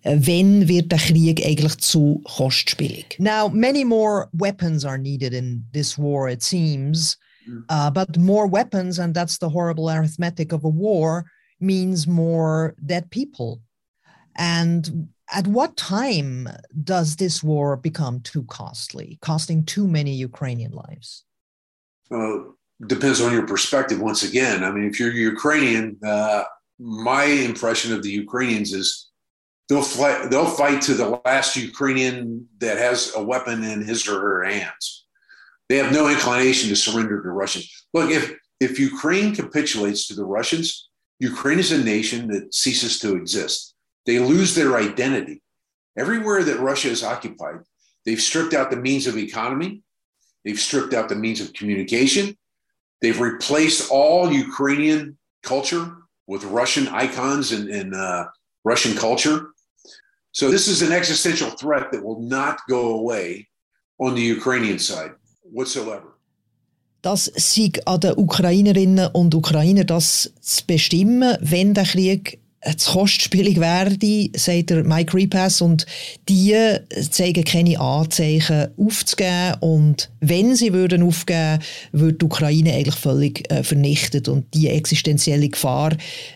äh, 0.04 0.18
wenn 0.20 0.68
wird 0.68 0.92
der 0.92 1.00
Krieg 1.00 1.44
eigentlich 1.44 1.76
zu 1.78 2.22
kostspielig? 2.26 3.18
Now, 3.18 3.50
many 3.50 3.84
more 3.84 4.30
weapons 4.34 4.86
are 4.86 5.00
needed 5.00 5.34
in 5.34 5.66
this 5.74 5.98
war, 5.98 6.30
it 6.30 6.44
seems. 6.44 7.18
Uh, 7.72 7.90
but 7.90 8.20
more 8.20 8.48
weapons, 8.48 9.00
and 9.00 9.16
that's 9.16 9.40
the 9.40 9.50
horrible 9.50 9.90
arithmetic 9.90 10.54
of 10.54 10.64
a 10.64 10.70
war, 10.70 11.26
means 11.60 12.06
more 12.06 12.76
dead 12.86 13.10
people. 13.10 13.62
And 14.36 15.10
at 15.32 15.48
what 15.48 15.78
time 15.78 16.48
does 16.84 17.16
this 17.16 17.42
war 17.42 17.78
become 17.78 18.20
too 18.22 18.44
costly, 18.44 19.18
costing 19.22 19.64
too 19.64 19.88
many 19.88 20.14
Ukrainian 20.14 20.72
lives? 20.72 21.24
Uh, 22.12 22.40
depends 22.88 23.22
on 23.22 23.32
your 23.32 23.48
perspective. 23.48 24.00
Once 24.00 24.24
again, 24.24 24.64
I 24.64 24.72
mean, 24.72 24.86
if 24.86 25.00
you're 25.00 25.12
Ukrainian, 25.12 25.98
uh, 26.06 26.44
my 26.80 27.24
impression 27.24 27.94
of 27.94 28.04
the 28.04 28.10
Ukrainians 28.10 28.74
is 28.74 29.10
they'll 29.70 29.82
fight. 29.82 30.30
They'll 30.30 30.46
fight 30.46 30.82
to 30.84 30.94
the 30.94 31.22
last 31.26 31.56
Ukrainian 31.56 32.48
that 32.60 32.78
has 32.78 33.14
a 33.16 33.24
weapon 33.24 33.64
in 33.64 33.82
his 33.82 34.08
or 34.08 34.20
her 34.20 34.44
hands. 34.44 35.06
They 35.70 35.78
have 35.78 35.94
no 35.94 36.10
inclination 36.10 36.70
to 36.70 36.76
surrender 36.76 37.22
to 37.22 37.30
Russians. 37.30 37.68
Look, 37.94 38.12
if 38.12 38.36
if 38.60 38.80
Ukraine 38.80 39.34
capitulates 39.34 40.08
to 40.08 40.14
the 40.16 40.26
Russians, 40.26 40.90
Ukraine 41.20 41.60
is 41.60 41.72
a 41.72 41.84
nation 41.84 42.28
that 42.28 42.54
ceases 42.54 43.00
to 43.00 43.16
exist. 43.16 43.76
They 44.06 44.20
lose 44.20 44.56
their 44.56 44.76
identity. 44.78 45.42
Everywhere 45.98 46.44
that 46.44 46.60
Russia 46.60 46.90
is 46.90 47.04
occupied, 47.04 47.60
they've 48.06 48.22
stripped 48.22 48.54
out 48.54 48.72
the 48.72 48.78
means 48.78 49.08
of 49.08 49.18
economy, 49.18 49.84
they've 50.44 50.60
stripped 50.60 50.94
out 50.94 51.10
the 51.10 51.16
means 51.16 51.42
of 51.42 51.54
communication, 51.54 52.38
they've 53.02 53.20
replaced 53.20 53.92
all 53.92 54.32
Ukrainian 54.32 55.18
culture 55.44 55.98
with 56.28 56.44
Russian 56.46 56.88
icons 56.88 57.52
and, 57.52 57.70
and 57.70 57.94
uh, 57.94 58.26
Russian 58.64 58.96
culture. 58.96 59.50
So 60.32 60.50
this 60.50 60.68
is 60.68 60.82
an 60.82 60.94
existential 60.94 61.50
threat 61.50 61.92
that 61.92 62.04
will 62.04 62.22
not 62.22 62.62
go 62.70 62.96
away 63.00 63.50
on 64.00 64.16
the 64.16 64.22
Ukrainian 64.22 64.80
side 64.80 65.12
whatsoever. 65.44 66.08
Das 67.02 67.32
sei 67.36 67.72
an 67.86 68.00
den 68.00 68.16
Ukrainerinnen 68.16 69.10
und 69.14 69.34
Ukrainern, 69.34 69.88
das 69.88 70.32
zu 70.40 70.64
bestimmen, 70.68 71.36
wenn 71.42 71.74
der 71.74 71.86
Krieg 71.86 72.40
zu 72.78 72.92
kostspielig 72.92 73.60
werde, 73.60 74.30
sagt 74.36 74.70
der 74.70 74.84
Mike 74.84 75.18
Repass, 75.18 75.62
und 75.62 75.86
die 76.30 76.56
zeigen 77.10 77.44
keine 77.44 77.80
Anzeichen 77.80 78.68
aufzugeben. 78.78 79.56
Und 79.62 80.12
wenn 80.20 80.56
sie 80.56 80.72
würden 80.72 81.02
aufgeben, 81.02 81.60
würde 81.92 82.20
die 82.20 82.26
Ukraine 82.26 82.74
eigentlich 82.74 82.96
völlig 82.96 83.52
äh, 83.52 83.64
vernichtet 83.64 84.28
und 84.28 84.54
die 84.54 84.68
existenzielle 84.68 85.50
Gefahr 85.50 85.94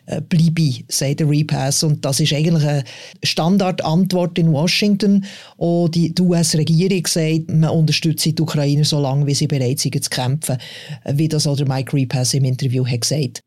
äh, 0.08 0.22
bleibe, 0.22 0.84
sagt 0.88 1.20
der 1.20 1.30
Repass. 1.30 1.84
Und 1.84 2.04
das 2.04 2.20
ist 2.20 2.34
eigentlich 2.34 2.68
eine 2.68 2.84
Standardantwort 3.24 4.40
in 4.40 4.52
Washington. 4.52 5.26
Und 5.58 5.94
die, 5.94 6.14
US-Regierung 6.20 7.06
sagt, 7.06 7.50
man 7.50 7.70
unterstützt 7.70 8.26
die 8.26 8.42
Ukrainer 8.42 8.84
so 8.84 9.00
lange, 9.00 9.28
wie 9.28 9.36
sie 9.36 9.48
bereit 9.48 9.80
sind 9.80 10.04
zu 10.04 10.10
kämpfen, 10.10 10.58
wie 11.06 11.28
das 11.28 11.46
auch 11.46 11.56
der 11.56 11.68
Mike 11.68 11.96
Repass 11.96 12.34
im 12.34 12.46
Interview 12.46 12.86
hat 12.86 13.02
gesagt. 13.02 13.44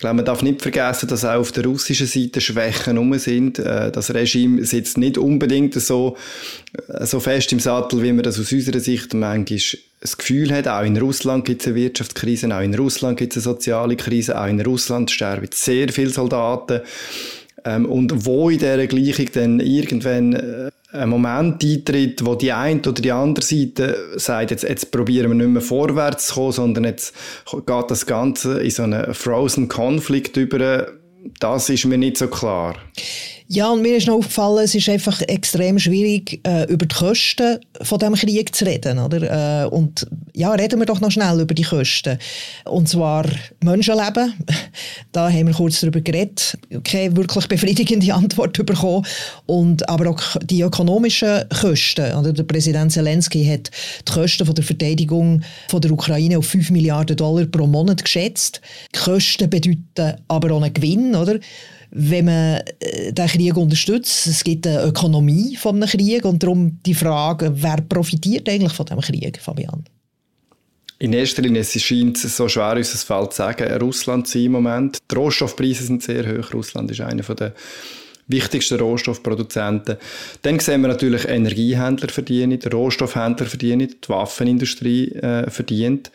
Ich 0.00 0.02
glaube, 0.02 0.16
man 0.16 0.24
darf 0.24 0.40
nicht 0.40 0.62
vergessen, 0.62 1.10
dass 1.10 1.26
auch 1.26 1.40
auf 1.40 1.52
der 1.52 1.66
russischen 1.66 2.06
Seite 2.06 2.40
Schwächen 2.40 2.96
rum 2.96 3.18
sind. 3.18 3.58
Äh, 3.58 3.92
das 3.92 4.14
Regime 4.14 4.64
sitzt 4.64 4.96
nicht 4.96 5.18
unbedingt 5.18 5.74
so, 5.74 6.16
äh, 6.88 7.04
so 7.04 7.20
fest 7.20 7.52
im 7.52 7.60
Sattel, 7.60 8.02
wie 8.02 8.10
man 8.14 8.22
das 8.22 8.40
aus 8.40 8.50
unserer 8.50 8.80
Sicht 8.80 9.12
manchmal 9.12 9.58
das 10.00 10.16
Gefühl 10.16 10.54
hat. 10.54 10.66
Auch 10.68 10.84
in 10.84 10.96
Russland 10.96 11.44
gibt 11.44 11.60
es 11.60 11.66
eine 11.66 11.76
Wirtschaftskrise, 11.76 12.46
auch 12.56 12.62
in 12.62 12.74
Russland 12.74 13.18
gibt 13.18 13.36
es 13.36 13.46
eine 13.46 13.54
soziale 13.54 13.94
Krise, 13.96 14.40
auch 14.40 14.46
in 14.46 14.62
Russland 14.62 15.10
sterben 15.10 15.50
sehr 15.52 15.90
viele 15.90 16.08
Soldaten. 16.08 16.80
Ähm, 17.64 17.86
und 17.86 18.26
wo 18.26 18.50
in 18.50 18.58
dieser 18.58 18.86
Gleichung 18.86 19.26
dann 19.32 19.60
irgendwann 19.60 20.32
äh, 20.34 20.70
ein 20.92 21.08
Moment 21.08 21.62
eintritt, 21.62 22.24
wo 22.24 22.34
die 22.34 22.52
eine 22.52 22.80
oder 22.80 23.00
die 23.00 23.12
andere 23.12 23.44
Seite 23.44 23.96
sagt, 24.16 24.50
jetzt, 24.50 24.64
jetzt 24.64 24.90
probieren 24.90 25.30
wir 25.30 25.34
nicht 25.34 25.48
mehr 25.48 25.62
vorwärts 25.62 26.28
zu 26.28 26.34
kommen, 26.34 26.52
sondern 26.52 26.84
jetzt 26.84 27.14
geht 27.50 27.90
das 27.90 28.06
Ganze 28.06 28.60
in 28.60 28.70
so 28.70 28.82
einen 28.82 29.14
Frozen 29.14 29.68
Konflikt 29.68 30.36
über, 30.36 30.88
das 31.38 31.68
ist 31.68 31.84
mir 31.84 31.98
nicht 31.98 32.16
so 32.16 32.28
klar. 32.28 32.76
Ja, 33.52 33.68
und 33.72 33.82
mir 33.82 33.96
ist 33.96 34.06
noch 34.06 34.14
aufgefallen, 34.14 34.62
es 34.62 34.76
ist 34.76 34.88
einfach 34.88 35.22
extrem 35.22 35.76
schwierig, 35.80 36.40
äh, 36.46 36.70
über 36.70 36.86
die 36.86 36.94
Kosten 36.94 37.58
von 37.82 37.98
dem 37.98 38.14
Krieg 38.14 38.54
zu 38.54 38.64
reden, 38.64 39.00
oder? 39.00 39.64
Äh, 39.64 39.66
und 39.66 40.06
ja, 40.32 40.52
reden 40.52 40.78
wir 40.78 40.86
doch 40.86 41.00
noch 41.00 41.10
schnell 41.10 41.40
über 41.40 41.52
die 41.52 41.64
Kosten. 41.64 42.16
Und 42.66 42.88
zwar 42.88 43.26
Menschenleben. 43.60 44.34
Da 45.12 45.28
haben 45.28 45.48
wir 45.48 45.54
kurz 45.54 45.80
darüber 45.80 46.00
geredet. 46.00 46.56
Keine 46.84 47.16
wirklich 47.16 47.48
befriedigende 47.48 48.14
Antwort 48.14 48.64
bekommen. 48.64 49.04
Und, 49.46 49.88
aber 49.88 50.10
auch 50.10 50.36
die 50.44 50.62
ökonomischen 50.62 51.48
Kosten. 51.48 52.14
Oder? 52.14 52.32
Der 52.32 52.44
Präsident 52.44 52.92
Zelensky 52.92 53.44
hat 53.44 53.72
die 54.06 54.12
Kosten 54.12 54.46
von 54.46 54.54
der 54.54 54.62
Verteidigung 54.62 55.42
von 55.68 55.80
der 55.80 55.90
Ukraine 55.90 56.38
auf 56.38 56.46
5 56.46 56.70
Milliarden 56.70 57.16
Dollar 57.16 57.46
pro 57.46 57.66
Monat 57.66 58.04
geschätzt. 58.04 58.60
Die 58.94 59.00
Kosten 59.00 59.50
bedeuten 59.50 60.22
aber 60.28 60.52
auch 60.52 60.62
einen 60.62 60.72
Gewinn, 60.72 61.16
oder? 61.16 61.40
Wenn 61.90 62.24
man 62.26 62.62
äh, 62.80 63.12
den 63.12 63.26
Krieg 63.26 63.56
unterstützt. 63.56 64.26
Es 64.26 64.44
gibt 64.44 64.66
eine 64.66 64.84
Ökonomie 64.84 65.56
von 65.56 65.76
einem 65.76 65.88
Krieg 65.88 66.24
und 66.24 66.42
darum 66.42 66.78
die 66.84 66.94
Frage, 66.94 67.52
wer 67.54 67.80
profitiert 67.80 68.48
eigentlich 68.48 68.72
von 68.72 68.86
dem 68.86 69.00
Krieg, 69.00 69.40
Fabian? 69.40 69.84
In 70.98 71.14
erster 71.14 71.40
Linie 71.42 71.62
es 71.62 71.80
scheint 71.80 72.22
es 72.22 72.36
so 72.36 72.46
schwer, 72.46 72.76
uns 72.76 72.92
das 72.92 73.04
Fall 73.04 73.30
zu 73.30 73.36
sagen, 73.36 73.72
Russland 73.80 74.28
zu 74.28 74.38
im 74.38 74.52
Moment. 74.52 74.98
Die 75.10 75.14
Rohstoffpreise 75.14 75.84
sind 75.84 76.02
sehr 76.02 76.26
hoch. 76.26 76.52
Russland 76.52 76.90
ist 76.90 77.00
einer 77.00 77.22
der 77.22 77.54
wichtigsten 78.26 78.78
Rohstoffproduzenten. 78.78 79.96
Dann 80.42 80.58
sehen 80.58 80.82
wir 80.82 80.88
natürlich 80.88 81.26
Energiehändler 81.26 82.10
verdienen, 82.10 82.60
Rohstoffhändler 82.62 83.46
verdienen, 83.46 83.88
die 83.88 84.08
Waffenindustrie 84.08 85.12
äh, 85.12 85.50
verdient. 85.50 86.10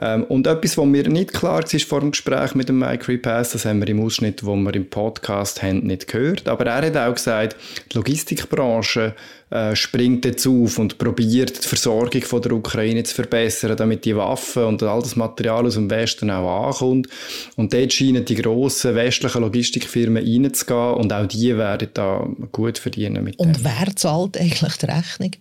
Ähm, 0.00 0.24
und 0.24 0.46
etwas, 0.46 0.78
was 0.78 0.86
mir 0.86 1.06
nicht 1.08 1.34
klar 1.34 1.62
war 1.62 1.80
vor 1.80 2.00
dem 2.00 2.12
Gespräch 2.12 2.54
mit 2.54 2.68
dem 2.68 2.78
Mike 2.78 3.08
Repass, 3.08 3.52
das 3.52 3.66
haben 3.66 3.80
wir 3.80 3.88
im 3.88 4.02
Ausschnitt, 4.02 4.44
wo 4.44 4.56
wir 4.56 4.74
im 4.74 4.88
Podcast 4.88 5.62
haben, 5.62 5.80
nicht 5.80 6.08
gehört. 6.08 6.48
Aber 6.48 6.66
er 6.66 6.86
hat 6.86 6.96
auch 6.96 7.14
gesagt, 7.14 7.56
die 7.90 7.98
Logistikbranche 7.98 9.14
äh, 9.50 9.76
springt 9.76 10.24
jetzt 10.24 10.46
auf 10.46 10.78
und 10.78 10.96
probiert 10.96 11.62
die 11.62 11.68
Versorgung 11.68 12.22
von 12.22 12.40
der 12.40 12.52
Ukraine 12.52 13.02
zu 13.02 13.14
verbessern, 13.14 13.76
damit 13.76 14.06
die 14.06 14.16
Waffen 14.16 14.64
und 14.64 14.82
all 14.82 15.02
das 15.02 15.14
Material 15.14 15.66
aus 15.66 15.74
dem 15.74 15.90
Westen 15.90 16.30
auch 16.30 16.68
ankommt. 16.68 17.08
Und 17.56 17.74
dort 17.74 17.92
scheinen 17.92 18.24
die 18.24 18.36
grossen 18.36 18.94
westlichen 18.94 19.42
Logistikfirmen 19.42 20.24
reinzugehen 20.24 20.94
und 20.94 21.12
auch 21.12 21.26
die 21.26 21.54
werden 21.58 21.88
da 21.92 22.26
gut 22.50 22.78
verdienen. 22.78 23.24
Mit 23.24 23.38
und 23.38 23.58
dem. 23.58 23.64
wer 23.64 23.94
zahlt 23.94 24.38
eigentlich 24.38 24.76
die 24.78 24.86
Rechnung? 24.86 25.32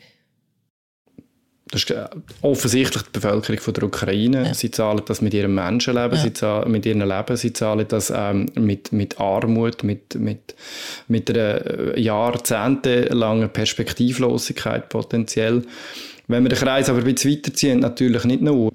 Das 1.71 1.83
ist 1.83 1.93
offensichtlich 2.41 3.03
die 3.03 3.11
Bevölkerung 3.13 3.61
von 3.61 3.73
der 3.73 3.83
Ukraine. 3.83 4.47
Ja. 4.47 4.53
Sie 4.53 4.71
zahlen 4.71 5.01
das 5.05 5.21
mit 5.21 5.33
ihrem 5.33 5.55
Menschenleben, 5.55 6.17
ja. 6.17 6.23
sie 6.23 6.33
zahlen 6.33 6.69
mit 6.69 6.85
ihrem 6.85 6.99
Leben, 6.99 7.37
sie 7.37 7.53
zahlen 7.53 7.85
das 7.87 8.11
ähm, 8.13 8.47
mit, 8.55 8.91
mit 8.91 9.19
Armut, 9.21 9.83
mit, 9.83 10.15
mit, 10.15 10.53
mit 11.07 11.29
einer 11.29 11.95
äh, 11.95 12.01
jahrzehntelangen 12.01 13.49
Perspektivlosigkeit 13.49 14.89
potenziell. 14.89 15.63
Wenn 16.27 16.43
wir 16.43 16.49
den 16.49 16.59
Kreis 16.59 16.89
aber 16.89 16.99
ein 16.99 17.05
bisschen 17.05 17.31
weiterziehen, 17.31 17.79
natürlich 17.79 18.25
nicht 18.25 18.41
nur. 18.41 18.71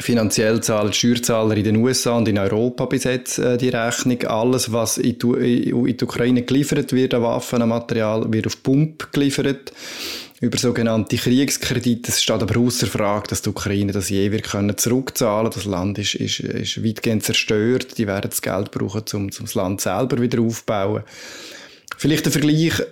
Finanziell 0.00 0.60
zahlen 0.60 0.90
die 0.90 0.96
Steuerzahler 0.96 1.56
in 1.56 1.62
den 1.62 1.76
USA 1.76 2.16
und 2.16 2.26
in 2.26 2.36
Europa 2.36 2.86
bis 2.86 3.04
jetzt 3.04 3.38
äh, 3.38 3.56
die 3.56 3.68
Rechnung. 3.68 4.20
Alles, 4.24 4.72
was 4.72 4.98
in 4.98 5.20
die, 5.20 5.70
in 5.70 5.96
die 5.96 6.04
Ukraine 6.04 6.42
geliefert 6.42 6.92
wird 6.92 7.14
an 7.14 7.22
Waffen, 7.22 7.62
an 7.62 7.68
Material, 7.68 8.24
wird 8.32 8.48
auf 8.48 8.60
Pump 8.60 9.12
geliefert 9.12 9.72
über 10.40 10.58
sogenannte 10.58 11.16
Kriegskredite. 11.16 12.10
Es 12.10 12.22
steht 12.22 12.42
aber 12.42 12.58
außer 12.58 12.86
Frage, 12.86 13.28
dass 13.28 13.42
die 13.42 13.50
Ukraine 13.50 13.92
das 13.92 14.08
je 14.08 14.30
wird 14.30 14.44
können 14.44 14.76
zurückzahlen 14.76 15.50
Das 15.54 15.64
Land 15.64 15.98
ist, 15.98 16.14
ist, 16.14 16.40
ist 16.40 16.84
weitgehend 16.84 17.22
zerstört. 17.22 17.98
Die 17.98 18.06
werden 18.06 18.30
das 18.30 18.42
Geld 18.42 18.70
brauchen, 18.70 19.04
um, 19.12 19.22
um 19.24 19.30
das 19.30 19.54
Land 19.54 19.80
selber 19.80 20.20
wieder 20.20 20.40
aufzubauen. 20.40 21.04
Vielleicht 21.96 22.24
der 22.24 22.32
Vergleich 22.32 22.82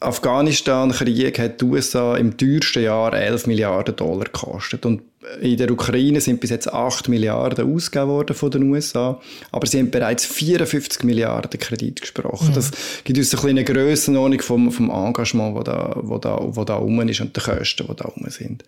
Afghanistan-Krieg 0.00 1.38
hat 1.38 1.60
die 1.60 1.64
USA 1.66 2.16
im 2.16 2.36
teuersten 2.36 2.82
Jahr 2.82 3.12
11 3.12 3.46
Milliarden 3.46 3.94
Dollar 3.94 4.24
gekostet. 4.24 4.86
Und 4.86 5.02
in 5.42 5.58
der 5.58 5.70
Ukraine 5.70 6.22
sind 6.22 6.40
bis 6.40 6.48
jetzt 6.48 6.72
8 6.72 7.08
Milliarden 7.08 7.74
ausgegeben 7.74 8.08
worden 8.08 8.34
von 8.34 8.50
den 8.50 8.62
USA, 8.70 9.20
aber 9.52 9.66
sie 9.66 9.78
haben 9.78 9.90
bereits 9.90 10.24
54 10.24 11.04
Milliarden 11.04 11.60
Kredit 11.60 12.00
gesprochen. 12.00 12.48
Mhm. 12.48 12.54
Das 12.54 12.70
gibt 13.04 13.18
uns 13.18 13.34
eine 13.34 13.42
kleine 13.42 13.64
Grössenordnung 13.64 14.40
vom, 14.40 14.72
vom 14.72 14.88
Engagement, 14.88 15.54
wo 15.54 15.62
da, 15.62 15.94
wo 15.96 16.16
da, 16.16 16.38
wo 16.40 16.64
da 16.64 16.76
rum 16.76 17.06
ist 17.06 17.20
und 17.20 17.36
den 17.36 17.42
Kosten, 17.42 17.86
die 17.86 17.96
da 17.96 18.04
rum 18.06 18.24
sind. 18.28 18.64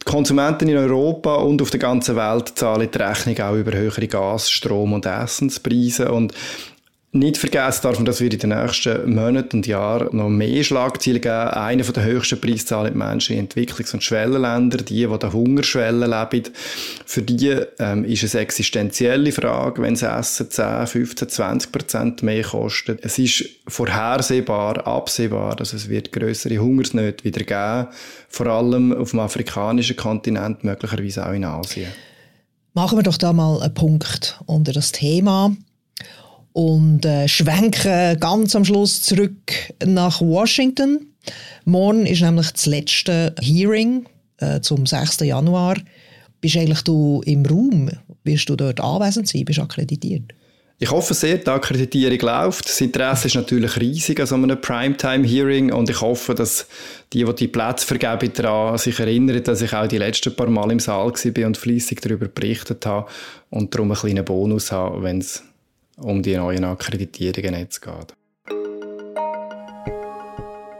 Die 0.00 0.04
Konsumenten 0.04 0.68
in 0.68 0.76
Europa 0.76 1.34
und 1.34 1.60
auf 1.60 1.70
der 1.70 1.80
ganzen 1.80 2.14
Welt 2.14 2.52
zahlen 2.54 2.88
die 2.92 2.98
Rechnung 2.98 3.40
auch 3.40 3.56
über 3.56 3.72
höhere 3.72 4.06
Gas-, 4.06 4.48
Strom- 4.48 4.92
und 4.92 5.04
Essenspreise 5.04 6.12
und 6.12 6.32
nicht 7.18 7.38
vergessen 7.38 7.80
darf 7.82 7.96
man, 7.96 8.04
dass 8.04 8.20
wir 8.20 8.30
in 8.30 8.38
den 8.38 8.50
nächsten 8.50 9.14
Monaten 9.14 9.58
und 9.58 9.66
Jahren 9.66 10.16
noch 10.16 10.28
mehr 10.28 10.62
Schlagzeilen 10.62 11.20
geben. 11.20 11.34
Eine 11.34 11.82
der 11.82 12.04
höchsten 12.04 12.40
Preiszahlen 12.40 12.92
die 12.92 12.98
Menschen 12.98 13.36
in 13.36 13.48
Entwicklungs- 13.48 13.94
und 13.94 14.02
Schwellenländern, 14.02 14.84
die, 14.84 15.06
die 15.06 15.18
der 15.18 15.32
Hungerschwelle 15.32 16.06
leben. 16.06 16.50
Für 17.04 17.22
die 17.22 17.56
ähm, 17.78 18.04
ist 18.04 18.22
es 18.22 18.34
eine 18.34 18.42
existenzielle 18.42 19.32
Frage, 19.32 19.82
wenn 19.82 19.94
das 19.94 20.02
Essen 20.02 20.50
10, 20.50 20.86
15, 20.86 21.28
20 21.28 21.72
Prozent 21.72 22.22
mehr 22.22 22.42
kostet. 22.42 23.04
Es 23.04 23.18
ist 23.18 23.44
vorhersehbar, 23.66 24.86
absehbar, 24.86 25.56
dass 25.56 25.72
es 25.72 25.88
wird 25.88 26.12
größere 26.12 26.58
Hungersnöte 26.58 27.24
wieder 27.24 27.44
geben, 27.44 27.94
vor 28.28 28.46
allem 28.46 28.92
auf 28.92 29.10
dem 29.10 29.20
afrikanischen 29.20 29.96
Kontinent, 29.96 30.64
möglicherweise 30.64 31.26
auch 31.26 31.32
in 31.32 31.44
Asien. 31.44 31.88
Machen 32.74 32.98
wir 32.98 33.02
doch 33.02 33.16
da 33.16 33.32
mal 33.32 33.60
einen 33.60 33.74
Punkt 33.74 34.40
unter 34.46 34.72
das 34.72 34.92
Thema 34.92 35.56
und 36.58 37.04
äh, 37.04 37.28
schwenken 37.28 38.18
ganz 38.18 38.56
am 38.56 38.64
Schluss 38.64 39.00
zurück 39.02 39.52
nach 39.86 40.20
Washington. 40.20 41.06
Morgen 41.64 42.04
ist 42.04 42.20
nämlich 42.20 42.50
das 42.50 42.66
letzte 42.66 43.32
Hearing 43.40 44.06
äh, 44.38 44.60
zum 44.60 44.84
6. 44.84 45.20
Januar. 45.20 45.76
Bist 46.40 46.56
eigentlich 46.56 46.82
du 46.82 47.22
im 47.26 47.46
Raum? 47.46 47.90
Wirst 48.24 48.48
du 48.48 48.56
dort 48.56 48.80
anwesend 48.80 49.28
sein? 49.28 49.44
Bist 49.44 49.58
du 49.58 49.62
akkreditiert? 49.62 50.34
Ich 50.80 50.90
hoffe 50.90 51.14
sehr, 51.14 51.38
die 51.38 51.48
Akkreditierung 51.48 52.18
läuft. 52.18 52.68
Das 52.68 52.80
Interesse 52.80 53.28
ist 53.28 53.36
natürlich 53.36 53.78
riesig 53.78 54.18
an 54.18 54.26
so 54.26 54.34
einem 54.34 54.60
Primetime-Hearing 54.60 55.72
und 55.72 55.88
ich 55.90 56.00
hoffe, 56.00 56.34
dass 56.34 56.66
die, 57.12 57.24
die 57.24 57.34
die 57.34 57.48
Plätze 57.48 57.86
vergeben, 57.86 58.32
daran 58.34 58.78
sich 58.78 58.98
erinnern, 58.98 59.44
dass 59.44 59.62
ich 59.62 59.72
auch 59.72 59.86
die 59.86 59.98
letzten 59.98 60.34
paar 60.34 60.50
Mal 60.50 60.72
im 60.72 60.80
Saal 60.80 61.12
war 61.12 61.46
und 61.46 61.56
fleissig 61.56 62.00
darüber 62.00 62.26
berichtet 62.26 62.84
habe 62.84 63.08
und 63.50 63.72
darum 63.72 63.92
einen 63.92 64.00
kleinen 64.00 64.24
Bonus 64.24 64.72
habe, 64.72 65.02
wenn 65.04 65.18
es 65.18 65.44
um 66.00 66.22
die 66.22 66.36
neuen 66.36 66.64
Akkreditierungen 66.64 67.60
jetzt 67.60 67.80
geht. 67.80 68.14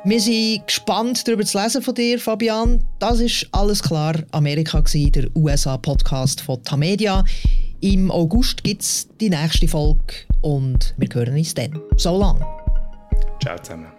Wir 0.04 0.20
sind 0.20 0.66
gespannt 0.66 1.26
darüber 1.26 1.44
zu 1.44 1.60
lesen 1.60 1.82
von 1.82 1.94
dir, 1.94 2.18
Fabian. 2.18 2.82
Das 2.98 3.20
ist 3.20 3.46
alles 3.52 3.82
klar. 3.82 4.14
Amerika 4.30 4.78
war 4.78 5.10
der 5.10 5.36
USA-Podcast 5.36 6.40
von 6.40 6.62
Tamedia. 6.62 7.24
Im 7.80 8.10
August 8.10 8.64
gibt 8.64 8.82
es 8.82 9.08
die 9.20 9.28
nächste 9.28 9.68
Folge 9.68 10.14
und 10.40 10.94
wir 10.96 11.08
hören 11.12 11.36
uns 11.36 11.52
dann. 11.52 11.78
So 11.96 12.18
lang. 12.18 12.42
Ciao 13.42 13.58
zusammen. 13.58 13.97